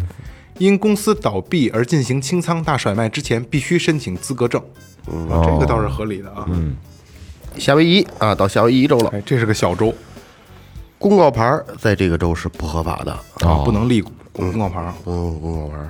[0.58, 4.60] 因公司倒闭而进行清仓大甩卖之前，必须申请资格证。
[5.30, 6.46] 啊，这个倒是合理的啊！
[6.48, 6.76] 嗯，
[7.58, 9.94] 夏威夷啊，到夏威夷州了，哎，这是个小州。
[10.98, 13.12] 公告牌儿在这个州是不合法的，
[13.48, 14.94] 啊，不能立公告牌。
[15.04, 15.90] 不能公告牌儿。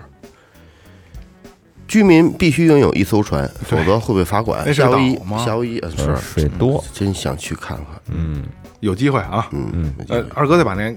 [1.87, 4.63] 居民必须拥有一艘船，否则会被罚款。
[4.67, 6.11] 是夏威夷岛吗，夏威夷呃是。
[6.11, 7.85] 嗯水多，真想去看看。
[8.11, 8.43] 嗯，
[8.79, 9.47] 有机会啊！
[9.51, 10.95] 嗯嗯，呃，二哥再把那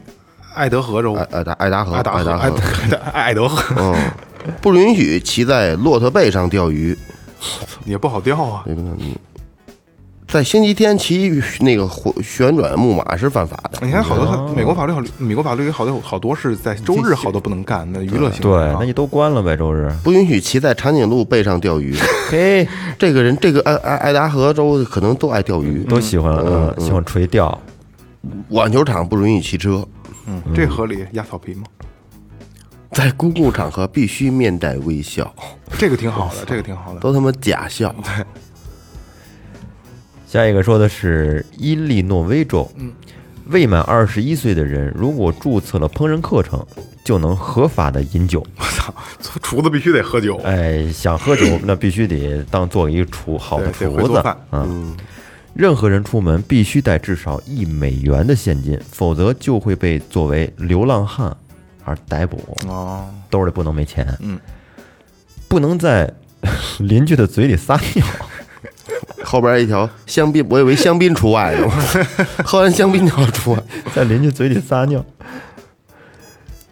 [0.54, 2.56] 爱德荷州爱爱达爱达河爱达荷达荷，
[3.14, 4.11] 爱爱德荷嗯，
[4.61, 6.94] 不允许骑在骆驼背上钓鱼。
[7.85, 8.62] 也不好钓啊。
[8.64, 8.90] 对不对？
[9.00, 9.14] 嗯，
[10.28, 13.78] 在星期天骑那个旋旋转木马是犯法的。
[13.87, 19.92] 你看，好多美国法律好，美国法律有好多好多是在周日好多不能干的娱乐行为对啊。，那你都关了呗，周日。
[20.02, 21.94] 不允许骑在长颈鹿背上钓鱼。
[22.31, 22.66] 嘿，
[22.98, 27.61] 这个人，这个爱爱爱达荷州可能都爱钓鱼，都喜欢，嗯，喜欢垂钓。
[28.48, 29.87] 网球场不允许骑车，
[30.26, 31.64] 嗯，这合理，压草皮嘛，
[32.92, 35.35] 在公共场合必须面带微笑，
[35.78, 37.00] 这个挺好的，这个挺好的。
[37.00, 37.94] 都他妈假笑。
[40.26, 42.70] 下一个说的是伊利诺威州，
[43.46, 46.64] 未满二十一岁的人如果注册了烹饪课程，
[47.02, 48.46] 就能合法的饮酒。
[48.59, 48.94] 我操，
[49.42, 54.37] 厨子必须得喝酒，哎，想喝酒 那必须得当做一个厨好的对得会厨子做饭。
[54.52, 54.94] 嗯，
[55.55, 61.35] 任何人出门必须带至少一美元的现金，否则就会被作为流浪汉
[61.84, 62.58] 而逮捕。
[62.68, 64.38] 哦，兜里不能没钱，嗯，
[65.48, 66.12] 不能在
[66.80, 68.06] 邻居的嘴里撒尿。
[69.24, 71.68] 后边一条香槟，我以为香槟除外呢，
[72.44, 73.62] 喝完香槟就要除外。
[73.94, 75.04] 在邻居嘴里撒尿。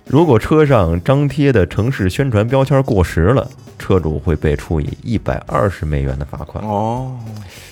[0.07, 6.63] 如果车上张贴的城市宣传标签过时了，车主会被处以一百二十美元的罚款。
[6.65, 7.17] 哦，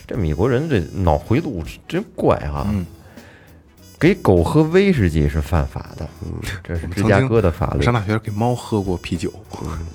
[0.07, 2.87] 这美国人这脑回路真怪哈、嗯
[3.99, 6.09] 给狗喝威士忌是犯法的，
[6.63, 7.93] 这是芝加哥的法律上。
[7.93, 9.33] 大学给猫喝过啤酒，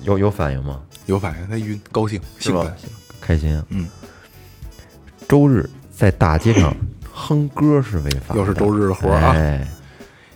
[0.02, 0.80] 有有反应吗？
[1.06, 2.72] 有反应，它晕，高兴，兴奋。
[3.20, 3.64] 开心啊！
[3.70, 3.88] 嗯，
[5.26, 6.76] 周日在大街上
[7.10, 9.66] 哼歌是违法的，又是周日的活儿啊哎，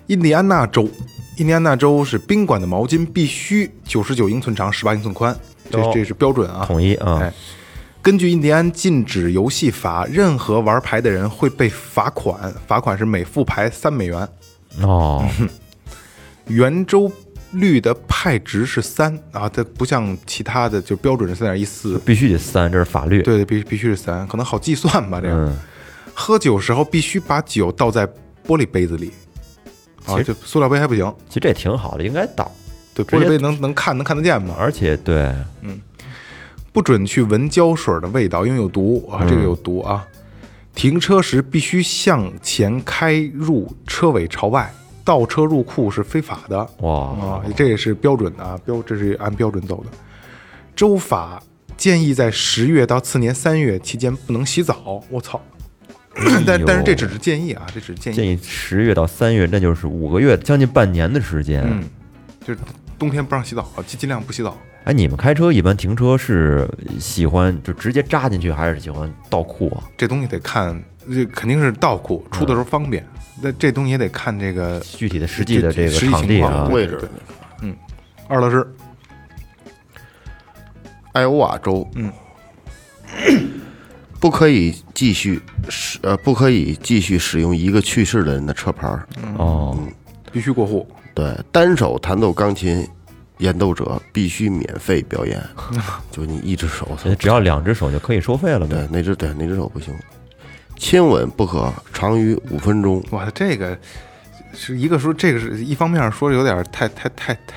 [0.07, 0.89] 印第安纳州，
[1.37, 5.37] 印第安纳州是宾馆的毛巾必须九十九英寸长，十八英寸宽，
[5.71, 6.65] 这哦这是标准啊。
[6.65, 7.33] 统一啊哎，
[8.01, 14.27] 根据印第安禁止游戏法，任何玩牌的人会被罚款，罚款是每副牌三美元。
[14.81, 15.29] 哦，
[16.47, 17.11] 圆周
[17.53, 23.21] 率的派值是三啊，它不像其他的就标准是三点一四，必须得三，这是法律。
[23.23, 25.21] 对对，必必须是三，可能好计算吧。
[25.21, 25.57] 这样，嗯，
[26.15, 28.07] 喝酒时候必须把酒倒在
[28.47, 29.13] 玻璃杯子里，
[30.07, 31.15] 啊，就塑料杯还不行。
[31.29, 32.51] 其实这挺好的，应该倒。
[32.95, 34.55] 对，玻璃杯能能看能看得见吗？
[34.59, 35.35] 而且对，
[36.73, 40.07] 不准去闻胶水的味道，因为有毒啊，这个有毒啊。
[40.75, 49.91] 停车时必须向前开入车尾朝外，倒车入库是非法的哇，啊，这也是标准的啊，标这是按标准走的。
[50.77, 51.43] 州法
[51.77, 55.41] 建议在十月到次年三月期间不能洗澡，我操！
[56.47, 58.17] 但但是这只是建议啊，这只是建议。
[58.17, 61.63] 建议十月到三月，那就是五个月，将近半年的时间。
[61.65, 61.83] 嗯，
[62.45, 62.61] 就是
[62.99, 64.57] 冬天不让洗澡，尽尽量不洗澡。
[64.85, 69.85] 哎，你们开车一般停车是喜欢就直接扎进去，还是喜欢倒库啊？
[69.97, 70.83] 这东西得看，
[71.13, 73.07] 这肯定是倒库，出的时候方便。
[73.41, 77.09] 那这东西也得看这个具体的实际的这个实际场地啊情况，位置。
[77.63, 77.77] 嗯
[78.29, 78.67] 二老师，
[81.13, 82.13] 艾欧瓦州，嗯，
[84.19, 89.07] 不可以继续使呃，不可以继续使用一个去世的人的车牌儿。
[89.37, 89.79] 哦，
[90.33, 90.87] 必须过户。
[91.19, 92.87] 对，单手弹奏钢琴
[93.39, 95.43] 演奏者必须免费表演，
[96.13, 96.97] 就你一只手。
[97.05, 99.93] 呃只要两只手就可以收费了对。，那只对那只手不行。
[100.77, 103.03] 亲吻不可长于五分钟。
[103.11, 103.77] 哇，这个
[104.55, 107.57] 是一个说这个是一方面说有点太太太太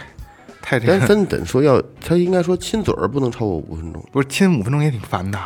[0.60, 4.04] 太这个，但分等说要，他应该说亲嘴儿不能超过五分钟。
[4.12, 5.38] 不是亲五分钟也挺烦的。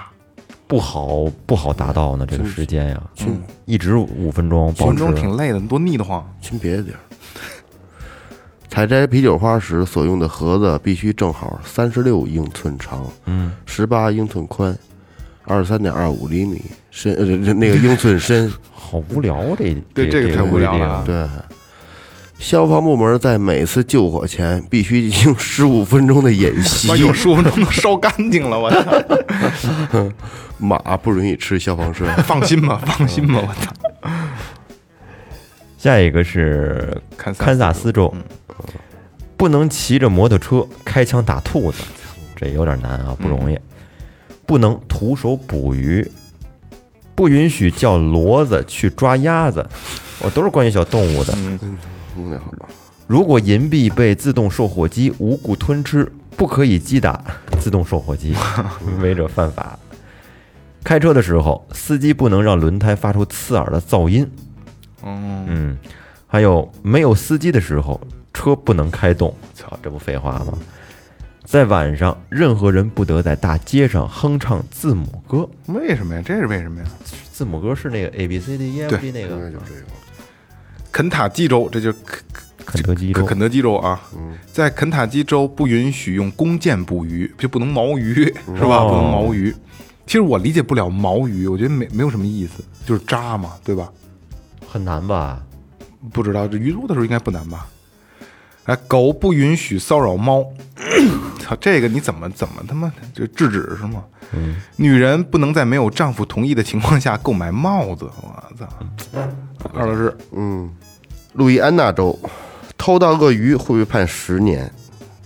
[0.67, 6.25] 不好不好达到呢，这个时间呀，亲一直五分钟五分钟挺累的，多腻得慌。
[6.41, 6.99] 亲别的地儿。
[8.67, 14.77] 采摘啤酒花时所用的盒子必须正好三十六英寸长，嗯，十八英寸宽，
[15.45, 18.51] 二十三点二五厘米深，呃，那个英寸深。
[18.73, 21.27] 好无聊啊这对这个太无聊了对，
[22.37, 26.95] 消防部门在每次救火前必须进行十五分钟的演习妈。
[26.97, 30.11] 有十五分钟都烧干净了，我操！
[30.59, 32.15] 马不允许吃消防栓。
[32.23, 33.73] 放心吧，放心吧，我操！
[35.77, 38.23] 下一个是堪萨斯堪萨斯州，嗯
[39.37, 41.83] 不能骑着摩托车开枪打兔子，
[42.35, 43.59] 这有点难啊，不容易。
[44.45, 46.09] 不能徒手捕鱼，
[47.15, 49.67] 不允许叫骡子去抓鸭子，
[50.19, 51.35] 我都是关于小动物的。
[53.07, 57.23] 如果银币被自动售货机无故吞吃，不可以击打
[57.59, 58.35] 自动售货机，
[59.01, 59.77] 违者犯法。
[60.83, 64.29] 开车的时候，司机不能让轮胎发出刺耳的噪音。
[65.03, 65.77] 嗯，嗯，
[66.27, 67.99] 还有没有司机的时候，
[68.35, 69.33] 车不能开动。
[69.55, 70.57] 操，这不废话吗？
[71.45, 75.47] 在晚上，任何人不得在大街上哼唱字母歌。
[75.67, 76.21] 为什么呀？
[76.25, 76.87] 这是为什么呀？
[77.31, 79.81] 字母歌是那个 A B C D E F 对 G 那个应该就这个。
[80.91, 82.23] 肯塔基州，这就是肯
[82.65, 83.25] 肯德基州。
[83.25, 84.01] 肯德基州啊，
[84.51, 88.23] 在肯塔基州不允许用弓箭捕鱼，就不能毛鱼，
[88.55, 88.77] 是吧？
[88.77, 89.53] 哦不能毛鱼。
[90.07, 93.91] 其实我理解不了毛鱼，我觉得没没有什么意思，就是扎嘛，对吧？
[94.67, 95.43] 很难吧？
[96.11, 97.67] 不知道这鱼多的时候应该不难吧？
[98.65, 100.43] 哎，狗不允许骚扰猫，
[101.39, 104.03] 操，这个你怎么怎么他妈就制止是吗？
[104.33, 108.67] 嗯，女人不能在没有丈夫同意的情况下购买帽子，我操！
[109.73, 110.69] 二老师，嗯，
[111.33, 112.17] 路易安那州
[112.75, 114.71] 偷盗鳄鱼会被判十年，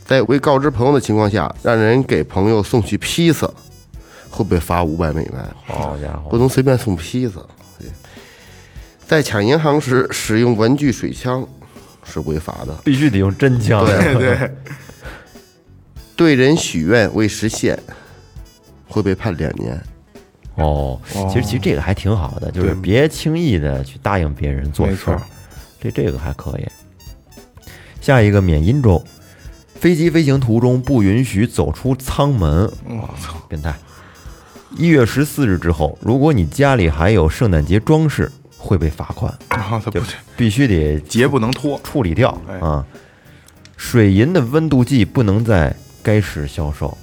[0.06, 3.50] 在未告知朋友的情况下，让人给朋友送去披萨，
[4.30, 5.34] 会被罚五百美元。
[5.66, 7.40] 好家伙不，能随便送披萨。
[7.80, 7.88] 对
[9.08, 11.48] 在抢银行时使用文具水枪
[12.10, 12.74] 是违法的。
[12.84, 13.86] 必须得用真枪。
[13.86, 14.52] 对对，
[16.18, 17.80] 对人许愿未实现
[18.88, 19.80] 会被判两年。
[20.56, 21.00] 哦，
[21.32, 25.22] 其实其实这个还挺好的，就是别轻易的去答应别人做事儿错，
[25.80, 26.68] 这这个还可以。
[28.02, 29.02] 下一个缅因州，
[29.76, 32.70] 飞机飞行途中不允许走出舱门。
[32.86, 33.74] 我操，变态！
[34.78, 40.00] 一月十四日之后，如果你家里还有圣诞节装饰，会被罚款，然后他不
[40.38, 42.60] 必须得节不能拖，处理掉哎。
[42.60, 42.86] 啊。
[43.78, 46.96] 水银的温度计不能在该市销售，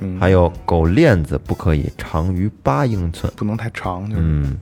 [0.00, 3.30] 嗯，还有狗链子不可以长于八英寸。
[3.36, 4.22] 不能太长，就是。
[4.24, 4.58] 嗯，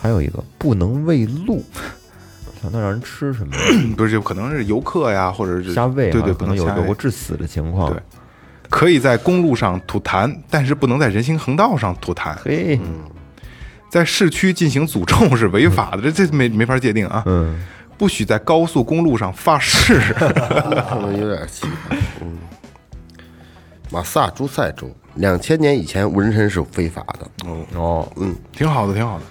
[0.00, 1.62] 还有一个不能喂鹿，
[2.62, 3.54] 想那让人吃什么？
[3.94, 7.92] 不是就可能是游客呀，或者是瞎喂啊，对对，可能有有过致死的情况。
[7.92, 8.02] 对。
[8.70, 12.34] 可以在公路上吐痰，但是不能在人行横道上吐痰。
[12.42, 12.80] 嘿，
[13.94, 17.22] 在市区进行诅咒是违法的，这这没没法界定啊。
[17.26, 17.64] 嗯，
[17.96, 20.00] 不许在高速公路上发誓。
[20.18, 21.96] 可能有点奇怪。
[22.20, 22.36] 嗯，
[23.92, 27.48] 马萨诸塞州两千年以前纹身是非法的。
[27.78, 29.24] 哦，嗯挺好的，挺好的，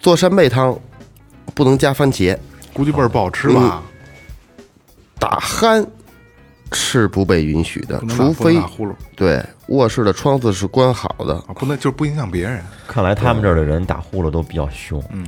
[0.00, 0.76] 做扇贝汤
[1.54, 2.36] 不能加番茄，
[2.72, 3.80] 估计味儿不好吃吧？
[5.20, 5.86] 打鼾
[6.72, 11.34] 是不被允许的除非打呼噜对卧室的窗子是关好的。
[11.46, 12.62] 啊，不能就是不影响别人。
[12.86, 15.02] 看来他们这儿的人打呼噜都比较凶。
[15.12, 15.26] 嗯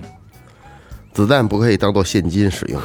[1.12, 2.81] 子弹不可以当做现金使用。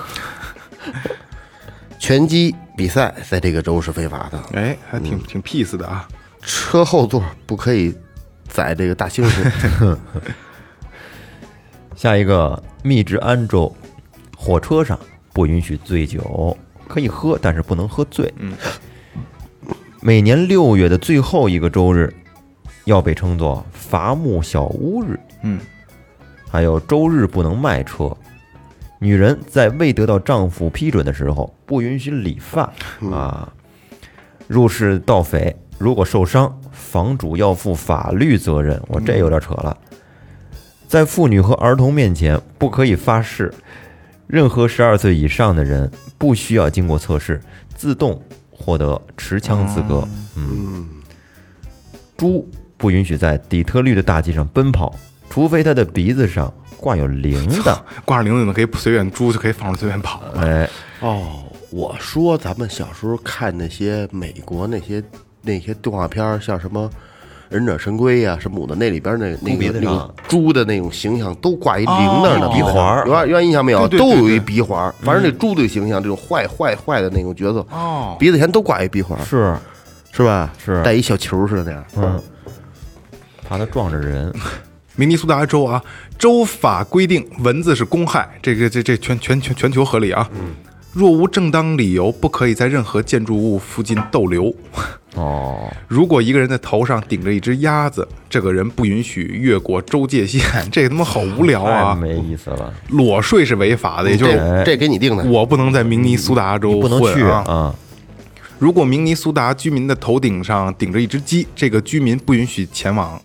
[1.99, 6.07] 拳击比赛在这个州是非法的，哎，还挺挺 peace 的啊。
[6.41, 7.95] 车后座不可以
[8.47, 9.97] 载这个大猩猩。
[11.95, 13.73] 下一个密治安州，
[14.35, 14.99] 火车上
[15.31, 18.33] 不允许醉酒，可以喝，但是不能喝醉。
[18.37, 18.53] 嗯，
[20.01, 22.13] 每年六月的最后一个周日，
[22.85, 25.19] 要被称作伐木小屋日。
[25.43, 25.59] 嗯，
[26.49, 28.15] 还有周日不能卖车，
[28.99, 32.71] 女人在未得到丈夫批准的时候，不允许理发
[33.11, 33.51] 啊。
[34.47, 38.81] 入室盗匪如果受伤，房主要负法律责任。
[38.87, 39.75] 我这有点扯了。
[40.87, 43.51] 在妇女和儿童面前不可以发誓。
[44.27, 47.39] 任何十二岁以上的人不需要经过测试，
[47.75, 50.07] 自动获得持枪资格。
[50.35, 50.87] 嗯，
[52.17, 54.95] 猪不允许在底特律的大街上奔跑，
[55.29, 57.77] 除非它的鼻子上挂有铃铛。
[58.03, 60.21] 挂上铃铛就可以随便猪就可以放着随便跑。
[60.35, 60.69] 哎，
[61.01, 65.03] 哦，我说咱们小时候看那些美国那些
[65.41, 66.89] 那些动画片儿，像什么。
[67.55, 73.87] 忍者神龟呀、什么的，那里边那那个那个猪的那种形象都挂一铃铛的鼻环有点有点印象没有？
[73.87, 74.93] 都有一鼻环儿。
[75.01, 79.55] 反正那猪的形象，这种坏坏坏的那种角色，哦，鼻子前都挂一鼻环，是
[80.11, 80.51] 是吧？
[80.57, 81.85] 是带一小球似的那样。
[81.95, 82.21] 嗯，
[83.47, 84.33] 怕它撞着人。
[84.97, 85.81] 明尼苏达州啊，
[86.17, 90.29] 州法规定蚊子是公害，这个这这全全全全球合理啊。
[90.95, 94.55] 若无正当理由，不可以在任何建筑物附近逗留。
[95.15, 100.41] 哦， 如果一个人的头上顶着一只鸭子，这个人不允许越过州界线。
[100.71, 101.93] 这他妈好无聊啊！
[101.99, 105.23] 没意思了，裸睡是违法的，也就是哎这给你定的。
[105.25, 107.43] 我不能在明尼苏达州不能去混啊。
[107.45, 107.75] 啊。
[108.57, 113.21] 如果明尼苏达居民的头顶上顶着一只鸡，这个居民不允许前往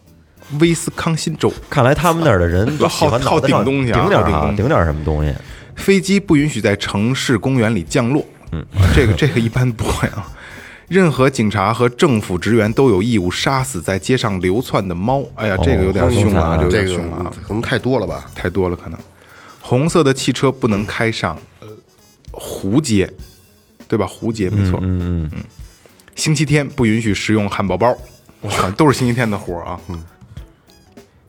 [0.58, 1.52] 威斯康辛州。
[1.70, 5.32] 看来他们那儿的人都 喜欢好脑袋上好顶东西啊顶点儿啊，顶东西顶点儿什么东西。
[5.80, 8.24] 飞机不允许在城市公园里降落。
[8.52, 8.64] 嗯，
[8.94, 10.30] 这个这个一般不会啊。
[10.88, 15.24] 任何警察和政府职员都有义务杀死在街上流窜的猫。
[15.36, 18.28] 哎呀，这个有点凶了啊，哦这个有点凶了啊，可能太多了吧？
[18.34, 18.98] 太多了可能。
[19.60, 21.68] 红色的汽车不能开上呃
[22.32, 23.08] 湖街，
[23.86, 24.04] 对吧？
[24.04, 24.80] 湖街没错。
[24.82, 25.44] 嗯嗯嗯，
[26.16, 27.96] 星期天不允许食用汉堡包。
[28.40, 29.78] 我靠，都是星期天的活儿啊。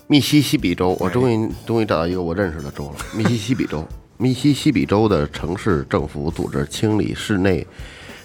[0.08, 2.96] 密西西比州，我终于终于找到一个我认识的州了。
[3.14, 3.88] 密西西比州，
[4.21, 7.65] 密西西比州的城市政府组织清理室内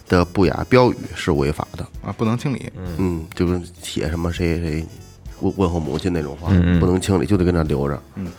[0.06, 1.82] 的不雅标语是违法的。
[2.04, 2.70] 啊，不能清理。
[2.98, 4.84] 嗯，就是写什么谁谁
[5.40, 7.98] 问问候母亲那种话，不能清理，就得跟那留着。
[8.16, 8.30] 嗯，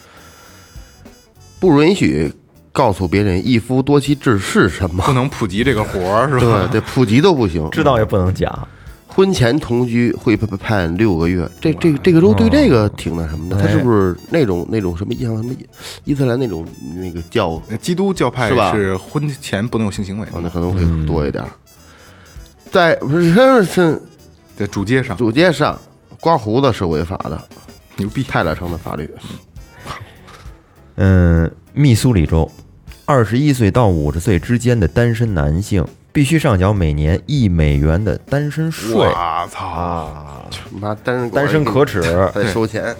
[1.59, 2.31] 不允许
[2.71, 5.03] 告诉别人一夫多妻制是什么。
[5.03, 6.67] 不能普及这个活儿是吧？
[6.71, 7.67] 对对，普及都不行。
[7.71, 8.67] 知道也不能讲。
[9.17, 11.49] 婚前同居会被判六个月。
[11.59, 15.55] 这这这个州对这个挺那什么的，他是不是那种那种什么像什么
[16.03, 16.63] 伊斯兰那种
[16.95, 17.59] 那个教？
[17.81, 21.49] 基督教派是吧是婚前不能有性行为，哦，那可能会多一点儿。
[22.71, 23.33] 在不是
[23.65, 23.99] 是
[24.55, 25.75] 在主街上主街上
[26.19, 27.43] 刮胡子是违法的，
[27.95, 28.21] 牛逼。
[28.21, 29.09] 泰勒城的法律。
[30.97, 32.47] 嗯，密苏里州，
[33.05, 35.83] 二十一岁到五十岁之间的单身男性
[36.17, 38.91] 必须上缴每年一美元的单身税。
[38.95, 39.67] 我操！
[39.67, 42.01] 啊，妈单身单身可耻。
[42.33, 42.95] 还得收钱。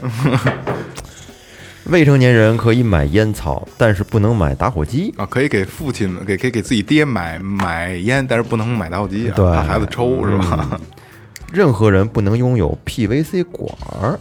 [1.86, 5.12] 未成年人可以买烟草，但是不能买打火机。
[5.18, 10.80] 啊，可以给父亲给可以给自己爹买买烟，但是不能买打火机啊，对怕孩子抽是吧？
[11.52, 13.68] 任何人不能拥有 PVC 管
[14.00, 14.20] 儿。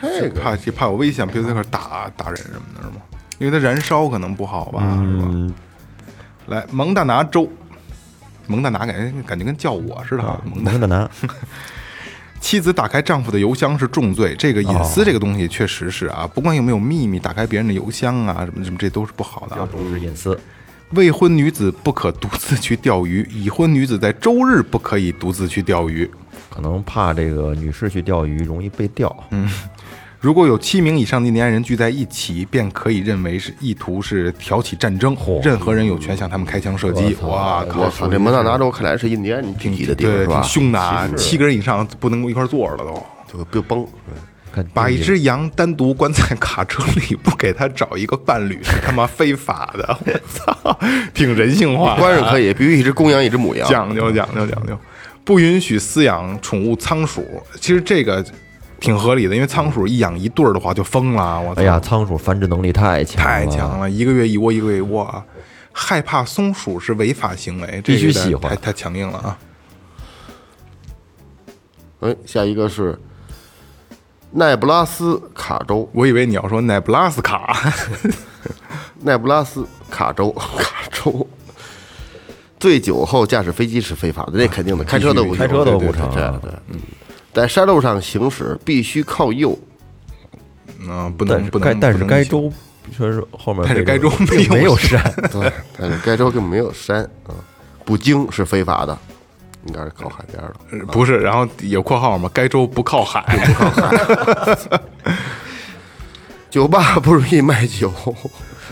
[0.00, 3.02] 这个怕怕有危险，，PVC 管打打人什么的，是吗？
[3.38, 5.54] 因为它燃烧可能不好吧，是吧？
[6.46, 7.46] 来，蒙大拿州，
[8.46, 11.10] 蒙大拿感觉感觉跟叫我似的啊，蒙大蒙大拿，
[12.40, 19.68] 妻子打开丈夫的邮箱是重罪，这个隐私这个东西确实是啊，不管有没有秘密，打开别人的邮箱啊，什么什么，这都是不好的啊。
[19.70, 20.38] 重视隐私。
[20.90, 26.08] 未婚女子不可独自去钓鱼，已婚女子在周日不可以独自去钓鱼。
[26.48, 29.14] 可能怕这个女士去钓鱼容易被钓。
[29.30, 29.50] 嗯，
[30.26, 37.16] 如果有七名以上的年人聚在一起，便可以认为是意图是挑起战争，任何人有权向他们开枪射击。
[37.22, 37.82] 哇靠！
[37.82, 40.42] 我操，这蒙大拿州看来是印第安人聚集的地方对，挺？
[40.42, 43.06] 凶的啊，七个人以上不能一块坐着了都。
[43.32, 43.86] 就就崩。
[44.74, 49.98] 把一只羊单独关在卡车里，不给它找一个伴侣，是他妈非法的！
[50.04, 50.76] 我操，
[51.14, 52.00] 挺人性化啊。
[52.00, 53.68] 关是可以，必须一只公羊，一只母羊。
[53.70, 54.76] 讲究讲究讲究，
[55.22, 57.24] 不允许饲养宠物仓鼠。
[57.60, 58.24] 其实这个
[58.80, 61.40] 挺合理的，因为仓鼠一养一对儿的话就疯了。
[61.40, 63.80] 我操，哎呀，仓鼠繁殖能力太强，太强。
[63.80, 65.24] 了，一个月一窝，一个月一窝啊！
[65.72, 69.38] 害怕松鼠是违法行为，这必须喜欢太太强硬了啊！
[72.00, 72.98] 哎，下一个是
[74.32, 77.56] 奈布拉斯卡州，我以为你要说奈布拉斯卡，
[79.02, 81.26] 奈布拉斯卡州 卡州。
[82.58, 86.80] 醉酒后驾驶飞机是非法的，那肯定的，开车都不开车都不成对对对，嗯，
[87.36, 89.58] 在山路上行驶必须靠右，
[90.80, 92.50] 嗯，不但能不能，但是不能行该州
[92.90, 97.36] 确实后面但是该州没有没有山， 对，但是该州根本没有山啊。
[97.84, 98.98] 捕鲸是非法的，
[99.66, 100.54] 应该是靠海边的。
[100.72, 102.30] 呃不是，然后有括号吗？
[102.32, 103.22] 该州不靠海，
[106.48, 107.92] 酒吧不容易卖酒，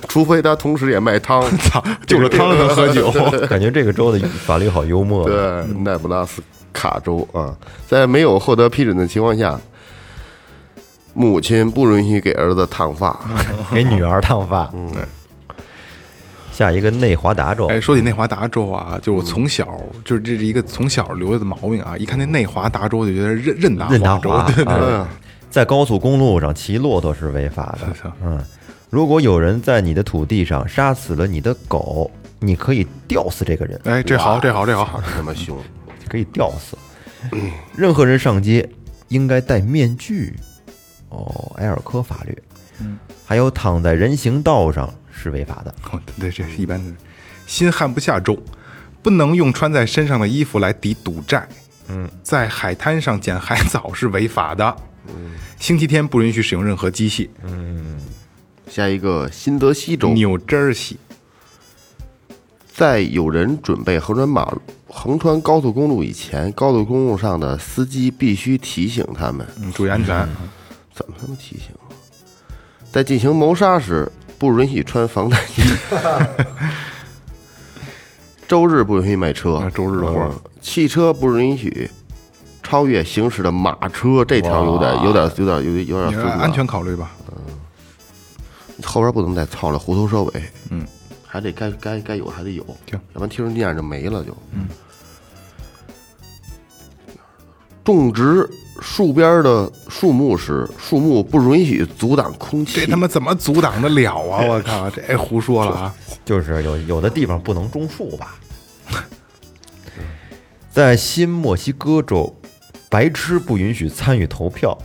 [0.08, 3.12] 除非他同时也卖汤， 操，就着汤能 喝酒。
[3.46, 5.28] 感觉这个州的法律好幽默。
[5.28, 6.42] 对，奈布拉斯
[6.74, 7.56] 卡州啊，
[7.88, 9.58] 在没有获得批准的情况下，
[11.14, 13.18] 母亲不允许给儿子烫发。
[13.72, 14.70] 给女儿烫发。
[14.74, 14.92] 嗯。
[16.52, 25.08] 下一个内华达州，哎，说起内华达州啊，就是我从小就是这是一个从小留下的毛病啊，一看那内华达州就觉得任任达任达州，华对对对，啊，
[25.50, 28.12] 在高速公路上骑骆驼是违法的。
[28.22, 28.38] 嗯，
[28.88, 32.08] 如果有人在你的土地上杀死了你的狗，
[32.38, 35.58] 你可以吊死这个人，哎，这好，这好，这好，真他妈凶！
[36.08, 36.76] 可以吊死。
[37.76, 38.68] 任何人上街
[39.08, 40.34] 应该戴面具。
[41.08, 42.36] 哦，埃尔科法律。
[42.80, 45.74] 嗯，还有躺在人行道上是违法的。
[45.90, 46.92] 哦对，这是一般的。
[47.46, 48.36] 新汉不下州
[49.02, 51.46] 不能用穿在身上的衣服来抵赌债。
[51.88, 54.76] 嗯，在海滩上捡海藻是违法的。
[55.08, 57.30] 嗯，星期天不允许使用任何机器。
[58.68, 60.96] 下一个新泽西州，New Jersey
[62.72, 64.60] 在有人准备横穿马路、
[64.96, 69.44] 横穿高速公路以前，高速公路上的司机必须提醒他们。
[69.60, 70.26] 嗯，注意安全。
[70.94, 71.66] 怎么他妈提醒？
[72.92, 75.62] 在进行谋杀时，不允许穿防弹衣。
[78.46, 81.90] 周日不允许买车啊，周日的活儿嗯汽车不允许
[82.62, 84.24] 超越行驶的马车。
[84.24, 86.34] 这条有点、有点、有点、有点、有点复杂。
[86.36, 87.10] 你按安全考虑吧。
[88.84, 90.32] 后边不能再操了，虎头蛇尾。
[90.70, 90.86] 嗯，
[91.26, 94.36] 还得该该该有还得有，行要不然听着那样就没了就。
[94.52, 94.66] 嗯，
[97.84, 98.48] 种植
[98.80, 102.80] 树边的树木时，树木不允许阻挡空气。
[102.80, 104.44] 这他妈怎么阻挡得了啊！
[104.46, 105.94] 我靠，这胡说了啊！
[106.24, 108.34] 就是有有的地方不能种树吧。
[110.70, 112.34] 在新墨西哥州，
[112.88, 114.76] 白痴不允许参与投票。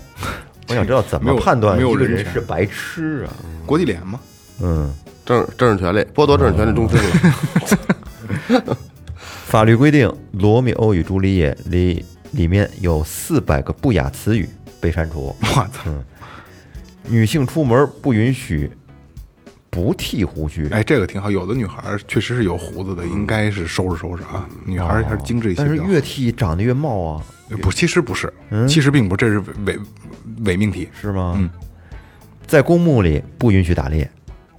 [0.68, 3.34] 我想知道怎么判断没有一个人是白痴啊？
[3.66, 4.20] 国际脸吗，
[4.62, 4.94] 嗯，
[5.26, 7.00] 政政治权利剥夺政治权利终身
[8.60, 8.78] 了。
[9.48, 14.48] 法律规定，《罗密欧与朱丽叶》里里面有四百个不雅词语
[14.80, 15.36] 被删除。
[15.40, 15.90] 我操！
[17.08, 18.70] 女性出门不允许
[19.70, 21.32] 不剃胡须，哎，这个挺好。
[21.32, 24.48] 有的女孩儿确实是有胡子的，应该是收拾收拾啊。
[24.66, 25.58] 女孩儿还是精致一些。
[25.58, 27.24] 但是越剃长得越茂啊，
[27.62, 28.32] 不，其实不是，
[28.68, 29.80] 其实并不，这是伪
[30.46, 30.90] 伪命题。
[31.00, 31.36] 是吗？
[31.38, 31.50] 嗯，
[32.46, 34.10] 在公墓里不允许打猎。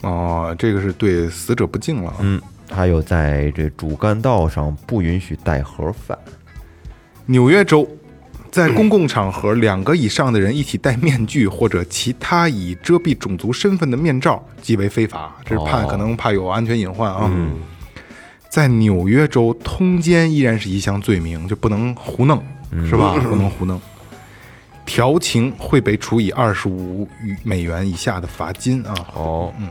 [0.02, 2.14] 哦，这个是对死者不敬了。
[2.20, 2.40] 嗯，
[2.70, 6.18] 还有在这主干道上不允许带盒饭。
[7.30, 7.88] 纽约州，
[8.50, 15.32] 在公共场合，两个以上的人一起戴面具或者其他以遮蔽种族身份的面罩，即为非法。
[15.44, 17.30] 这是怕哦可能怕有安全隐患啊。
[18.48, 22.42] 在纽约州，通奸依然是一项罪名，就不能胡弄，
[22.88, 23.14] 是吧？
[23.22, 23.80] 不能胡弄。
[24.84, 27.08] 调情会被处以二十五
[27.44, 28.92] 美元以下的罚金啊！
[29.14, 29.68] 哦，嗯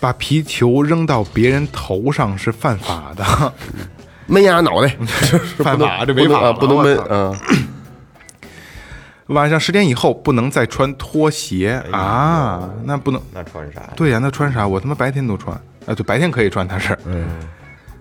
[0.00, 3.52] 把皮球扔到别人头上是犯法的，
[4.28, 4.96] 闷压脑袋，
[5.58, 7.32] 犯法这违法不能闷啊。
[9.26, 13.20] 晚上十点以后不能再穿拖鞋啊，那不能。
[13.32, 13.82] 那穿啥？
[13.96, 14.66] 对呀、那穿啥？
[14.66, 15.54] 我他妈白天都穿。
[15.86, 16.96] 啊，对，白天可以穿，他是。
[17.04, 17.26] 嗯。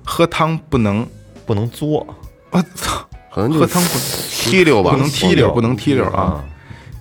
[0.05, 1.05] 喝汤不能，
[1.45, 2.05] 不能作。
[2.51, 3.05] 我操！
[3.30, 3.99] 喝汤不
[4.30, 6.43] 踢溜吧，不能踢溜，不能踢溜啊啊。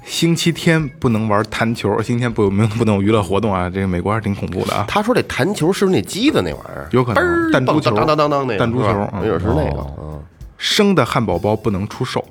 [0.06, 3.68] 星期天不能玩弹球，星期天不能不能有娱乐活动啊。
[3.68, 4.84] 这个美国还是挺恐怖的啊。
[4.88, 6.88] 他说这弹球是不是那机子那玩意儿？
[6.92, 8.88] 有可能弹珠球当当当当那个弹珠球
[9.20, 10.22] 没准是那个，嗯，
[10.56, 12.24] 生的汉堡包不能出售。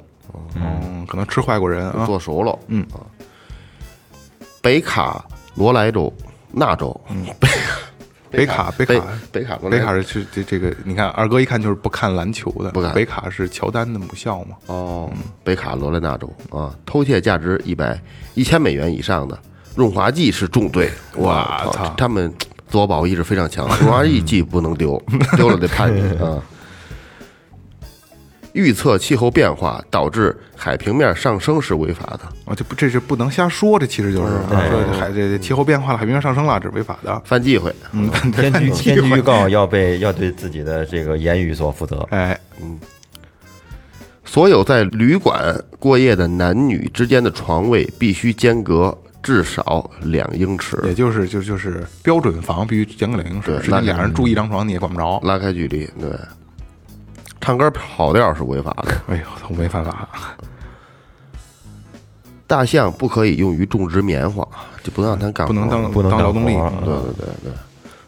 [0.56, 2.06] 嗯，可能吃坏过人啊。
[2.06, 3.04] 做熟了，嗯啊。
[4.62, 5.24] 北卡
[5.56, 6.12] 罗来州、
[6.54, 7.00] 纳州，
[8.36, 12.72] 北卡北北卡北卡罗来北卡是这这个，你看二哥一看就是不看篮球的。
[12.72, 14.56] 不看北卡是乔丹的母校嘛？
[14.68, 15.10] 哦，
[15.44, 18.00] 北卡罗来纳州啊，偷窃价值一百
[18.34, 19.38] 一千美元以上的
[19.76, 20.90] 润滑剂是重罪。
[21.18, 22.34] 哇操他们
[22.68, 25.02] 自我保护意识非常强，润滑剂既不能丢，
[25.38, 26.42] 丢了得判你啊。
[28.56, 32.22] 预测气候变化导致海平面上升是违法的。
[32.46, 37.22] 啊，这不这是不能瞎说，这其实就是嗯啊说这海这这气候变化了，海平面上升了，这是违法的。
[37.26, 42.08] 犯忌讳，嗯，天气天气预告要被要对自己的这个言语所负责。
[42.12, 42.80] 哎，嗯
[44.24, 55.20] 所有在旅馆过夜的男女之间的床位必须间隔至少两英尺，也就是就就是标准房必须间隔两英尺，对那俩人住一张床你也管不着。
[55.24, 55.86] 拉开距离。
[56.00, 56.10] 对，
[57.46, 58.96] 唱歌跑调是违法的。
[59.08, 60.10] 哎呦，我没办法。
[62.48, 64.48] 大象不可以用于种植棉花，
[64.82, 66.56] 就不能让它干活，不能当不能当劳动力。
[66.56, 67.54] 对对对对，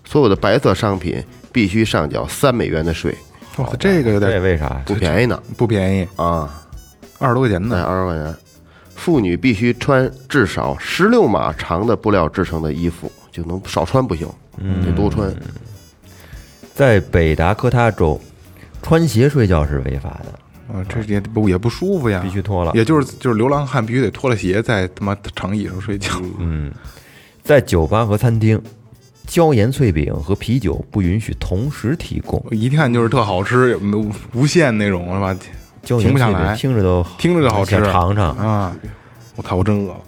[0.03, 3.15] 所有的白色商品必须上缴三美元的税，
[3.57, 4.81] 哇塞，这个有这点为啥？
[4.88, 6.49] 不便宜呢不便宜，啊，
[7.19, 7.83] 二十多块钱才呢。
[7.83, 8.35] 二十块钱。
[8.95, 14.27] 妇女必须穿至少十六码长的布料制成的衣服，就能少穿不行，
[14.83, 15.31] 得多穿。
[16.73, 18.19] 在北达科他州，
[18.82, 22.71] 穿鞋睡觉是违法的，啊，这也不也不舒服呀，必须脱了。
[22.73, 26.09] 也就是就是流浪汉必须得脱了鞋在他妈长椅上睡觉。
[26.39, 26.71] 嗯，
[27.43, 28.61] 在酒吧和餐厅，
[29.25, 32.43] 椒盐脆饼和啤酒不允许同时提供。
[32.51, 35.38] 一看就是特好吃，无无限那种是吧？
[35.84, 38.36] 椒盐脆饼停不下来，听着都听着就好吃想尝尝。
[38.38, 38.75] 啊！
[39.36, 40.01] 我靠，我真饿了。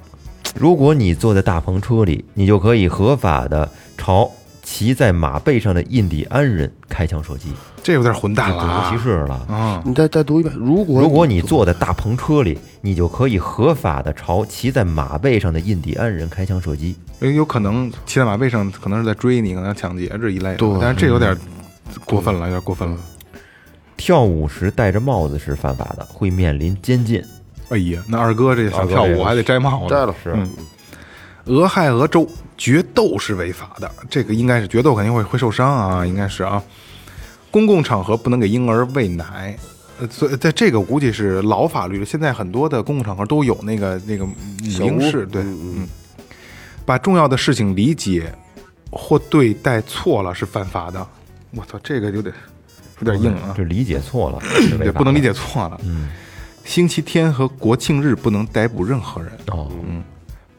[0.56, 4.30] 如果你坐在大篷车里，你就可以合法的朝
[4.72, 7.50] 骑在马背上的印第安人开枪射击，
[7.82, 8.98] 这有点混蛋了种族啊歧！
[9.00, 9.34] 视了。
[9.50, 16.96] 啊，你再再读一遍，如果如果你坐在大篷车里，你就可以合法的朝骑在马背上的印第安人开枪射击。
[17.20, 20.70] 有可能骑在马背上，可能是在追你，可能要抢劫这一类的对。
[20.80, 21.36] 但是这有点
[22.06, 22.98] 过分了，有点过分了。
[23.98, 27.20] 跳舞时戴着帽子是犯法的，会面临监禁。
[27.70, 29.96] 哎呀，那二哥这想跳舞还得摘帽子。
[29.96, 30.48] 摘了，是嗯
[31.46, 32.28] 俄亥俄州
[32.60, 36.62] 决斗是违法的，这个应该是决斗肯定会会受伤啊，应该是啊。
[37.50, 39.58] 公共场合不能给婴儿喂奶，
[40.00, 42.06] 呃，所以在这个我估计是老法律了。
[42.06, 44.36] 现在很多的公共场合都有那个那个母
[44.68, 45.88] 婴室，对，嗯，
[46.86, 48.32] 把重要的事情理解
[48.92, 51.08] 或对待错了是犯法的。
[51.52, 52.36] 我操，这个有点
[53.00, 54.40] 有点硬啊，就理解错了，
[54.78, 55.80] 对，不能理解错了。
[55.86, 56.10] 嗯，
[56.66, 59.32] 星期天和国庆日不能逮捕任何人。
[59.48, 59.72] 哦。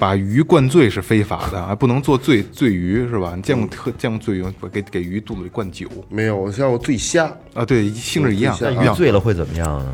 [0.01, 3.35] 把鱼灌醉是非法的，还不能做醉醉鱼是吧？
[3.37, 7.65] 你见过特见过醉鱼给给鱼肚子里灌酒没有，我像我醉虾，啊？
[7.65, 9.85] 对，性质一样，鱼醉了会怎么样啊？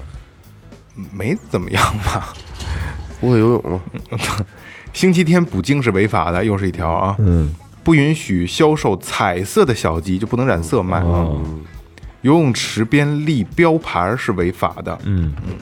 [1.12, 2.32] 没怎么样吧？
[3.20, 3.82] 不会游泳吗？
[4.94, 7.16] 星期天捕鲸是违法的，又是一条啊。
[7.18, 7.52] 嗯，
[7.82, 11.26] 不允许销售彩色的小鸡，就不能染色卖啊。
[12.22, 14.96] 游泳池边立标牌是违法的。
[15.04, 15.54] 嗯嗯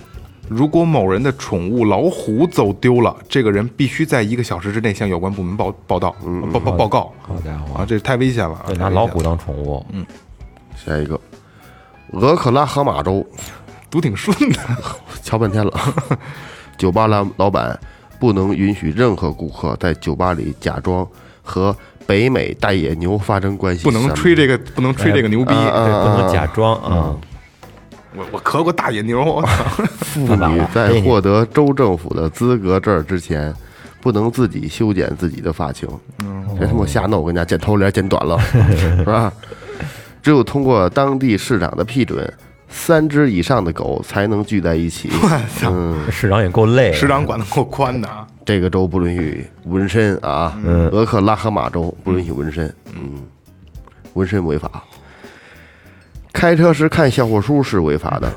[0.49, 6.15] 如果某人的宠物老虎走丢了，这个人必须在一个小时之内向有关部门报报道，
[6.53, 7.13] 报报报告。
[7.23, 10.05] 好家伙，啊，这太危险了拿老虎当宠物，嗯，
[10.77, 11.19] 下一个，
[12.13, 13.27] 俄克拉荷马州，
[13.91, 14.61] 读挺顺的。
[15.23, 15.73] 瞧半天了。
[16.77, 17.79] 酒吧老老板
[18.19, 21.07] 不能允许任何顾客在酒吧里假装
[21.43, 21.75] 和
[22.07, 25.55] 北美大野牛发生关系，不能吹这个，不能吹这个牛逼。
[25.55, 27.17] 对，不能假装啊。
[28.17, 29.49] 我我磕过大野牛，我操！
[29.99, 33.53] 妇女在获得州政府的资格证之前，
[34.01, 35.89] 不能自己修剪自己的发型。
[36.59, 38.39] 别他妈瞎弄，我跟你讲，剪头帘剪短了，
[38.79, 39.33] 是吧？
[40.23, 42.33] 只有通过当地市长的批准，
[42.69, 45.11] 三只以上的狗才能聚在一起。
[45.67, 48.25] 嗯，市长也够累的，市长管得够宽的啊！
[48.45, 50.57] 这个州不允许纹身啊，
[50.93, 53.23] 俄克拉荷马州不允许纹身，嗯，
[54.13, 54.85] 纹身违法。
[56.35, 58.31] 开车时看笑话书是违法的，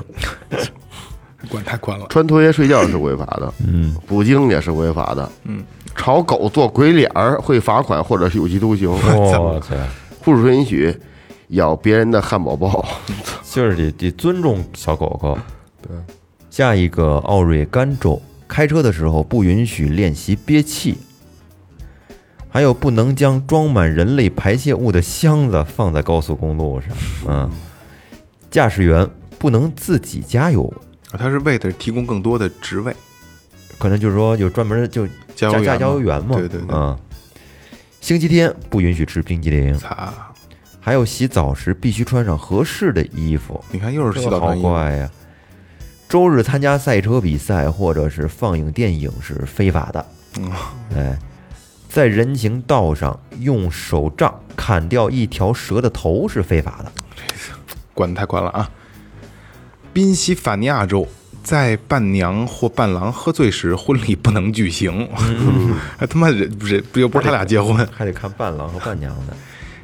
[1.50, 2.06] 管太宽了。
[2.08, 5.62] 穿拖鞋睡觉是违法的，嗯，捕鲸也是违法的，嗯，
[5.96, 9.74] 朝狗做鬼脸儿会罚款或者是有期徒刑，我去，
[10.22, 10.94] 不允许
[11.48, 12.82] 咬别人的汉堡包，
[13.50, 15.36] 就是得得尊重小狗狗。
[15.82, 15.90] 对，
[16.50, 20.96] 下一个奥瑞甘州，开车的时候不允许练习憋气，
[22.48, 26.90] 还有不能将装满人类排泄物的箱子放在高速公路上。
[27.28, 27.50] 嗯，
[28.50, 30.72] 驾驶员不能自己加油，
[31.10, 32.94] 他是为的提供更多的职位，
[33.78, 36.36] 可能就是说有专门就加油加加油员嘛。
[36.36, 36.98] 对对对嗯，
[38.00, 40.12] 星期天不允许吃冰激凌，擦！
[40.80, 43.62] 还有洗澡时必须穿上合适的衣服。
[43.70, 45.10] 你看又是洗澡好怪呀！
[46.08, 50.06] 周日参加赛车比赛或者是放映电影是非法的。
[50.38, 50.50] 嗯
[50.96, 51.18] 哎，
[51.90, 56.92] 在人行道上用手杖砍掉一条蛇的头是非法的。
[57.98, 58.70] 管得太宽了啊！
[59.92, 61.08] 宾夕法尼亚州
[61.42, 65.08] 在伴娘或伴郎喝醉时，婚礼不能举行。
[65.98, 69.36] 还 他妈人人不又不是他俩结婚，还得看伴郎和伴娘的，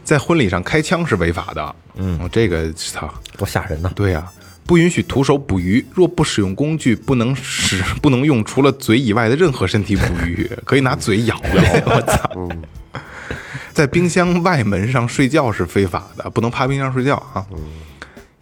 [0.05, 1.75] 在婚礼上开枪是违法的。
[1.97, 3.91] 嗯，这个操，多吓人呐！
[3.97, 4.25] 对呀、
[4.65, 11.63] 不允许徒手捕鱼，若不使用工具，不能使 不能用除了嘴以外的任何身体捕鱼， 可以拿嘴咬咬。
[11.87, 12.49] 我操！
[13.73, 17.45] 在冰箱外门上睡觉是非法的，不能趴冰箱睡觉啊。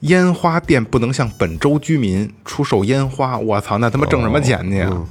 [0.03, 5.03] 烟花店不能向本州居民出售烟花，我操，那他妈挣什么钱去啊？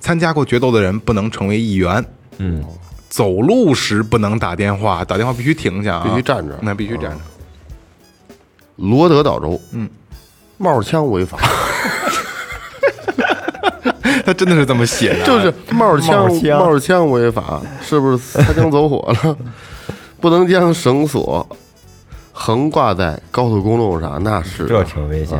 [0.00, 2.04] 参加过决斗的人不能成为议员。
[2.38, 2.64] 嗯，
[3.08, 6.58] 走路时不能打电话，打电话必须停下啊，必须站着。
[6.62, 7.20] 那必须站着。
[8.76, 9.88] 罗德岛州，嗯，
[10.56, 11.38] 冒枪违法，
[14.24, 16.58] 他真的是这么写的啊，就是帽枪冒枪。
[16.58, 19.36] 帽枪违法，是不是擦枪走火了？
[20.20, 21.46] 不能将绳索
[22.40, 25.36] 横挂在高速公路上，那是这挺危险。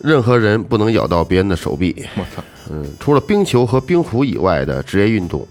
[0.00, 1.94] 任何人不能咬到别人的手臂。
[2.16, 5.46] 我操，嗯，除了冰球和冰壶以外的职业运动，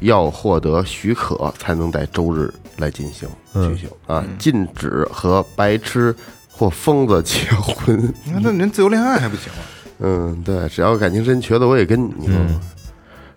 [0.00, 6.14] 要获得许可才能在周日来进行举行啊，禁止和白痴
[6.48, 8.00] 或疯子结婚。
[8.24, 9.58] 你看那人自由恋爱还不行吗？
[9.98, 12.36] 嗯，对，只要感情真瘸子，我也跟你说。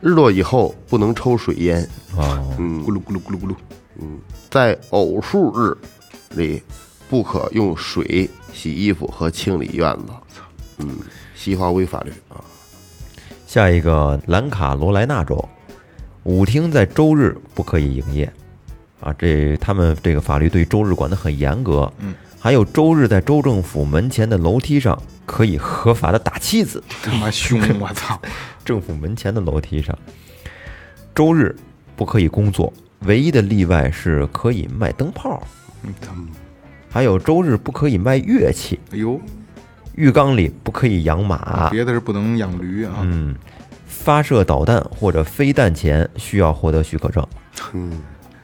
[0.01, 1.81] 日落以后不能抽水烟，
[2.15, 3.55] 哦，咕噜咕噜咕噜咕噜，
[4.55, 5.75] 在偶数日
[6.37, 6.63] 里
[7.09, 10.39] 不可用水洗衣服和清理院子。
[10.77, 10.97] 嗯，
[11.35, 12.39] 西方微法律啊。
[13.45, 15.43] 下一个兰卡罗来纳州，
[16.23, 18.31] 舞厅在周日不可以营业，
[19.01, 21.91] 啊，这他们这个法律对周日管得很严格。
[21.99, 27.59] 嗯，还有周日在州政府门前的楼梯上可以合法的打妻子，他妈凶！
[27.77, 28.17] 我操！
[28.63, 29.93] 政府门前的楼梯上，
[31.13, 31.53] 周日
[31.97, 32.71] 不可以工作，
[33.05, 35.41] 唯一的例外是可以卖灯泡，
[36.89, 39.19] 还有周日不可以卖乐器，哎呦，
[39.95, 42.93] 浴缸里不可以养马，别的是不能养驴啊。
[43.01, 43.35] 嗯，
[43.85, 47.25] 发射导弹或者飞弹前需要获得许可证。
[47.73, 47.91] 嗯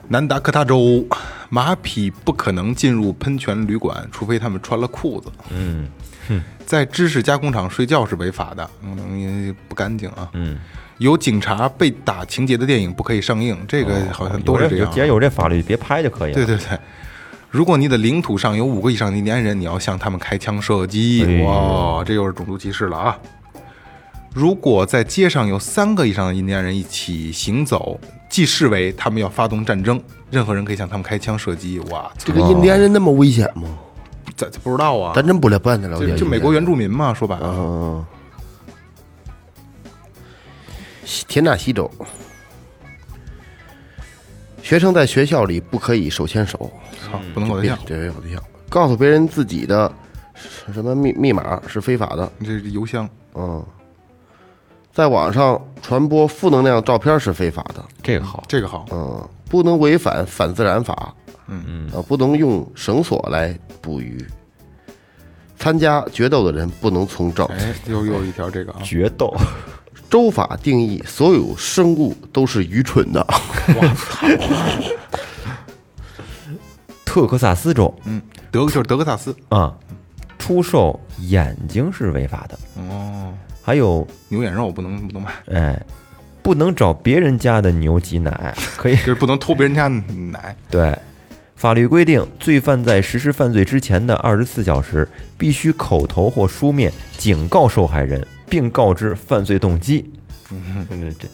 [0.07, 1.07] 南达科他州
[1.49, 5.32] 马匹不可能进入喷泉旅馆，除非他们穿了裤子。
[5.49, 5.89] 嗯
[6.66, 10.30] 在知识加工厂睡觉是违法的，嗯，也不干净啊。
[10.34, 10.57] 嗯，
[11.02, 14.91] 有警察被打情节的电影不可以上映，这个好像都是这样啊。
[14.93, 16.36] 既然有这法律，别拍就可以了。
[16.36, 16.78] 对对对，
[17.49, 21.41] 如果你的领土上有五个以上的印第安人，你要向他们开枪射击。
[21.43, 23.18] 哇，这又是种族歧视了啊！
[24.32, 27.99] 如果在街上有三个以上的印第安人一起行走，
[28.30, 29.99] 即视为他们要发动战争，
[30.30, 31.80] 任何人可以向他们开枪射击。
[31.89, 33.64] 哇，这个印第安人那么危险吗？
[34.38, 35.14] 这这不知道啊？
[35.16, 36.12] 咱真不了不太了解。
[36.12, 38.06] 就就美国原住民嘛，说白了，
[41.28, 41.89] 田纳西州，
[44.62, 46.72] 学生在学校里不可以手牵手，
[47.06, 49.91] 操，不能搞对象，别别搞对象，告诉别人自己的
[50.74, 52.32] 什么密密码是非法的。
[52.39, 53.10] 这是邮箱。
[53.34, 53.66] 嗯，
[54.91, 57.84] 在网上传播负能量照片是非法的。
[58.04, 58.43] 这个好。
[58.47, 61.14] 这个好，嗯，不能违反反自然法。
[61.47, 64.26] 嗯嗯，啊，不能用绳索来捕鱼。
[65.58, 67.45] 参加决斗的人不能从政。
[67.47, 69.36] 哎，又又一条这个啊，决斗，
[70.10, 73.26] 州法定义所有生物都是愚蠢的。
[77.06, 79.74] 特克萨斯州嗯，德就是德克萨斯，啊，
[80.39, 82.58] 出售眼睛是违法的。
[82.76, 85.82] 哦，还有，牛眼肉不能不能买，哎，
[86.42, 90.56] 不能找别人家的牛挤奶，可以 就是不能偷别人家奶。
[90.72, 90.98] 对。
[91.56, 100.12] 法律规定，罪犯在实施犯罪之前的二十四小时，必须口头或书面警告受害人，并告知犯罪动机。
[100.52, 101.26] 嗯，这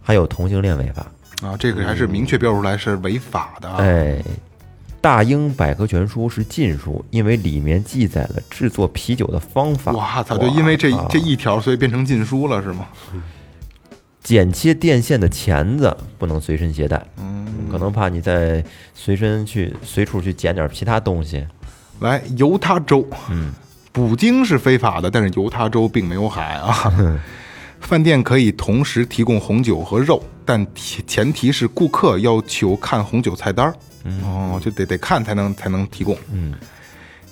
[0.00, 1.06] 还有同性恋违法。
[1.46, 3.76] 啊，这个还是明确标出来是违法的啊。
[3.80, 4.24] 哎，
[5.02, 9.92] 大英百科全书是禁书，因为里面记载了制作啤酒的方法。
[9.92, 10.38] 哇操！
[10.38, 12.88] 就因为这这一条，所以变成禁书了是吗？
[14.22, 18.64] 剪切电线的钳子不能随身携带，嗯，可能怕你在
[18.94, 21.44] 随身去随处去捡点其他东西。
[22.00, 23.52] 来，犹他州，嗯，
[23.92, 26.92] 捕鲸是非法的，但是犹他州并没有海啊。
[27.80, 33.74] 饭店可以同时提供红酒和肉，但前前提是顾客要求看红酒菜单儿。
[34.24, 36.16] 哦，就得得看才能才能提供。
[36.32, 36.54] 嗯，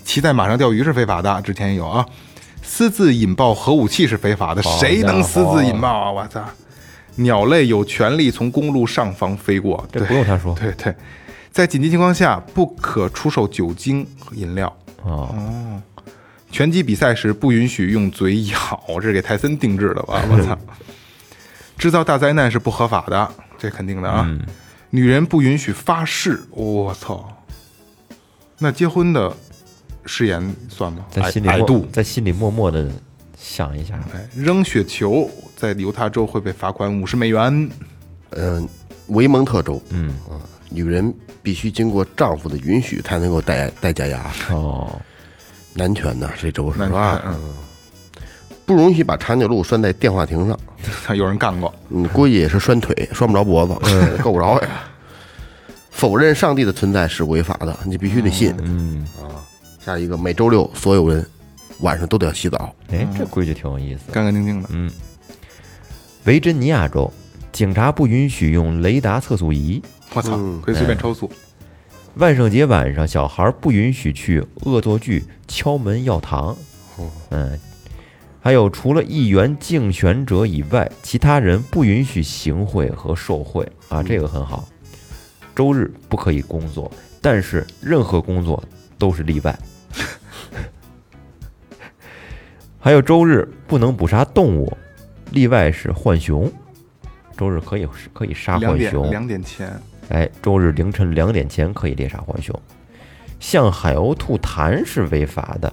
[0.05, 2.05] 骑在马上钓鱼是非法的，之前也有啊。
[2.63, 6.11] 私自引爆核武器是非法的，谁能私自引爆啊？
[6.13, 6.45] 我操！
[7.17, 10.95] 鸟类有权利从公路上方飞过，这对不用他说对对，
[11.51, 14.75] 在紧急情况下不可出售酒精和饮料。
[15.03, 15.35] 哦，
[16.51, 20.23] 拳击比赛时不允许用嘴咬，这是给泰森定制的吧？
[20.31, 20.59] 我操！
[21.79, 24.25] 制造大灾难是不合法的，这肯定的啊。
[24.29, 24.41] 嗯
[24.93, 27.33] 女人不允许发誓，我操！
[28.59, 29.33] 那结婚的
[30.05, 31.07] 誓言算吗？
[31.09, 32.91] 在心里度，在心里默默的
[33.39, 33.95] 想一下。
[34.13, 37.71] 哎，扔雪球在犹他州会被罚款五十美元。
[38.31, 38.69] 嗯，
[39.07, 40.35] 维蒙特州，嗯，啊，
[40.71, 44.29] 女人必须经过丈夫的允许才能够戴戴假牙。
[44.51, 45.01] 哦，
[45.75, 47.23] 男权呢，这州是男吧？
[47.27, 47.39] 嗯，
[48.67, 50.59] 不允许把长颈鹿拴在电话亭上，
[51.17, 54.69] 有人干过，嗯，估计也是拴腿，拴不着脖子，嗯， 够不着呀。
[55.91, 58.55] 否认上帝的存在是违法的，你必须得信。
[58.63, 59.45] 嗯啊，
[59.85, 61.25] 下一个，每周六所有人
[61.81, 62.75] 晚上都得要洗澡。
[62.91, 64.11] 哎，这规矩挺有意思。
[64.11, 64.69] 干干净净的。
[64.73, 64.91] 嗯
[66.25, 67.11] 维珍尼亚州
[67.51, 69.83] 警察不允许用雷达测速仪。
[70.13, 71.31] 我操，嗯可以随便超速。
[72.17, 76.57] 万圣节晚上，小孩不允许去恶作剧敲门要糖。
[77.31, 77.59] 嗯，
[78.41, 84.69] 还有除了议员竞选者以外，其他人不允许行贿和受贿啊，这个很好。
[85.55, 86.91] 周日不可以工作，
[87.23, 88.63] 但是任何工作
[88.99, 89.59] 都是例外。
[92.79, 94.77] 还有周日不能捕杀动物，
[95.31, 96.51] 例外是浣熊。
[97.37, 99.81] 周日可以可以杀浣熊，两点前，
[100.11, 102.55] 哎，周日凌晨两点前可以猎杀浣熊。
[103.39, 105.73] 向海鸥吐痰是违法的，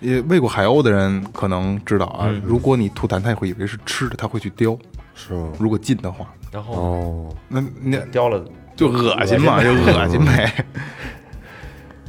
[0.00, 4.78] 也喂过海鸥的人可能知道啊，嗯如果你吐痰，他会以为是吃的，他会去叼。
[5.14, 5.50] 是吗？
[5.58, 8.44] 如果近的话，然后哦，那那叼了
[8.76, 10.64] 就恶心嘛， 就恶心呗。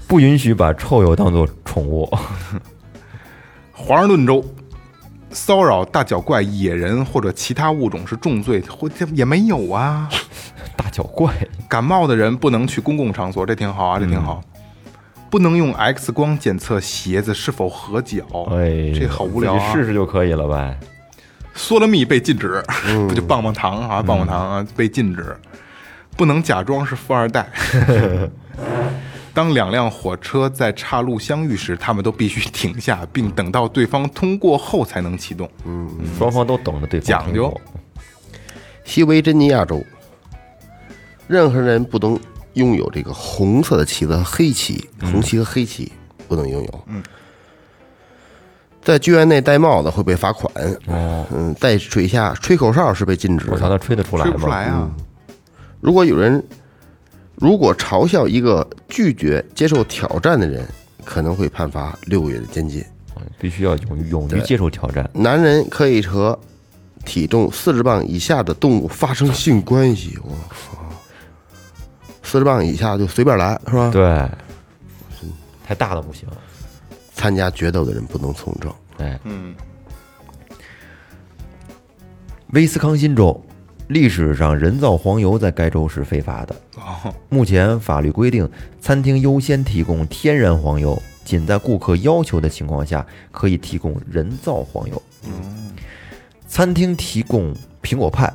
[0.07, 2.09] 不允许把臭鼬当做宠物。
[3.73, 4.45] 华盛顿州
[5.31, 10.07] 骚扰大脚怪、野人或者其他物种是重罪，或这也没有啊。
[10.75, 11.33] 大脚怪，
[11.67, 14.41] 感冒的人不能去公共场所，这挺好啊，这挺好。
[15.29, 19.57] 不能用 X 光检测鞋子是否合脚，哎，这好无聊。
[19.71, 20.77] 试试就可以了呗。
[21.55, 22.63] 嗦了蜜被禁止，
[23.07, 25.35] 不就棒棒糖啊，棒棒糖啊被禁止，
[26.15, 27.47] 不能假装是富二代。
[29.33, 35.49] 当两辆火车在岔路相遇时，他们都必须停下，并等到对方通过后才能启动。
[35.65, 37.51] 嗯双方都等着对方讲究
[38.83, 39.83] 西维珍尼亚州，
[41.27, 42.19] 任何人不能
[42.53, 45.91] 拥有这个红色的旗子和黑旗，红旗和黑旗
[46.27, 46.83] 不能拥有。
[46.87, 47.01] 嗯，
[48.81, 50.51] 在剧院内戴帽子会被罚款。
[50.87, 53.77] 哦，嗯，在水下吹口哨是被禁止我操，的。
[53.77, 54.55] 他吹得出来吹不出吗？
[54.55, 54.89] 来啊！
[55.81, 56.43] 如果有人
[57.35, 60.67] 如果嘲笑一个拒绝接受挑战的人，
[61.03, 62.81] 可能会判罚六个月的监禁。
[62.81, 62.87] 嗯
[63.39, 65.07] 必须要勇于勇于接受挑战。
[65.13, 66.37] 男人可以和
[67.05, 70.17] 体重四十磅以下的动物发生性关系。
[70.23, 70.82] 我操，
[72.33, 73.91] 四十磅以下就随便来，是吧？
[73.91, 74.27] 对，
[75.63, 76.27] 太大的不行。
[77.13, 78.73] 参加决斗的人不能从政。
[78.97, 79.53] 哎，嗯，
[82.47, 83.39] 威斯康辛州
[83.89, 86.55] 历史上人造黄油在该州是非法的。
[86.77, 88.49] 哦，目前法律规定，
[88.81, 94.99] 餐厅优先提供天然黄油，仅在顾客要求的情况下可以提供人造黄油。
[96.47, 97.53] 餐厅提供
[97.83, 98.33] 苹果派，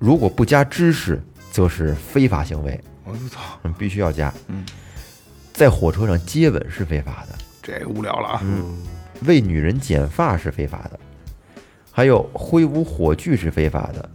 [0.00, 1.22] 如果不加芝士，
[1.52, 4.32] 则是非法行为，我操，嗯，必须要加。
[4.48, 4.64] 嗯，
[5.52, 8.40] 在火车上接吻是非法的，这无聊了啊！
[8.42, 8.76] 嗯
[9.22, 11.00] 为女人剪发是非法的，
[11.90, 14.08] 还有挥舞火炬是非法的，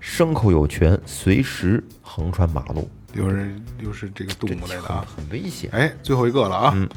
[0.00, 5.06] 牲口有权随时横穿马路，又是又是这个动物类的啊！
[5.14, 5.68] 很危险。
[5.72, 6.88] 哎，最后一个了啊！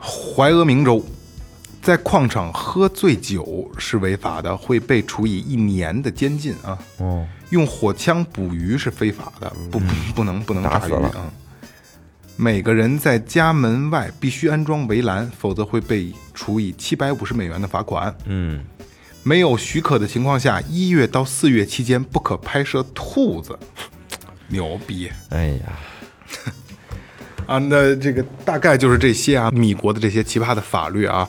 [0.00, 1.04] 怀俄明州
[1.84, 6.78] 在矿场喝醉酒是违法的，会被处以一年的监禁啊！
[6.96, 11.30] 哦，用火枪捕鱼是非法的，不不 不能不能打死了啊！
[12.36, 18.16] 每个人在家门外必须安装围栏，否则会被处以七百五十美元的罚款。
[18.24, 18.64] 嗯，
[19.22, 23.58] 没有许可的情况下，一月到四月期间不可拍摄兔子。
[24.48, 25.78] 牛逼哎呀，
[27.46, 27.58] 啊！
[27.58, 31.28] 那这个大概就是这些啊，米国的这些奇葩的法律啊，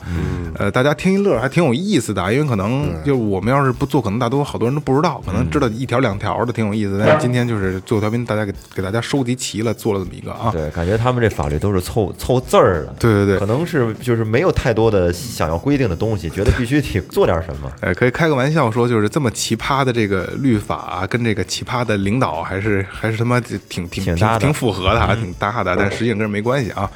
[0.58, 6.98] 呃，大家听一乐还挺有意思的啊，因为可能就我们要是不做，可能大多好多人都不知道，可能知道一条两条的挺有意思。
[7.04, 10.50] 但是今天就是最后调频，大家给给大家收集齐了，做了这么一个啊。
[10.52, 17.70] 对，感觉他们这法律都是凑凑字儿的，对对对可能是就是没有太多的想要规定的东西，觉得必须得 做点什么。
[17.80, 26.90] 哎，可以开个玩笑说，就是这么奇葩的这个律法、啊，跟这个奇葩的领导还是还是他妈挺挺挺挺符合的，还挺搭的，但实跟人没关系啊。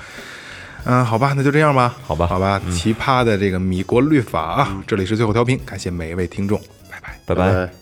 [0.84, 1.94] 嗯，好吧，那就这样吧。
[2.02, 6.58] 好吧好吧，奇葩的这个米国律法啊，这里是最后调频，感谢每一位听众，
[6.90, 7.18] 拜拜。
[7.26, 7.79] 拜拜拜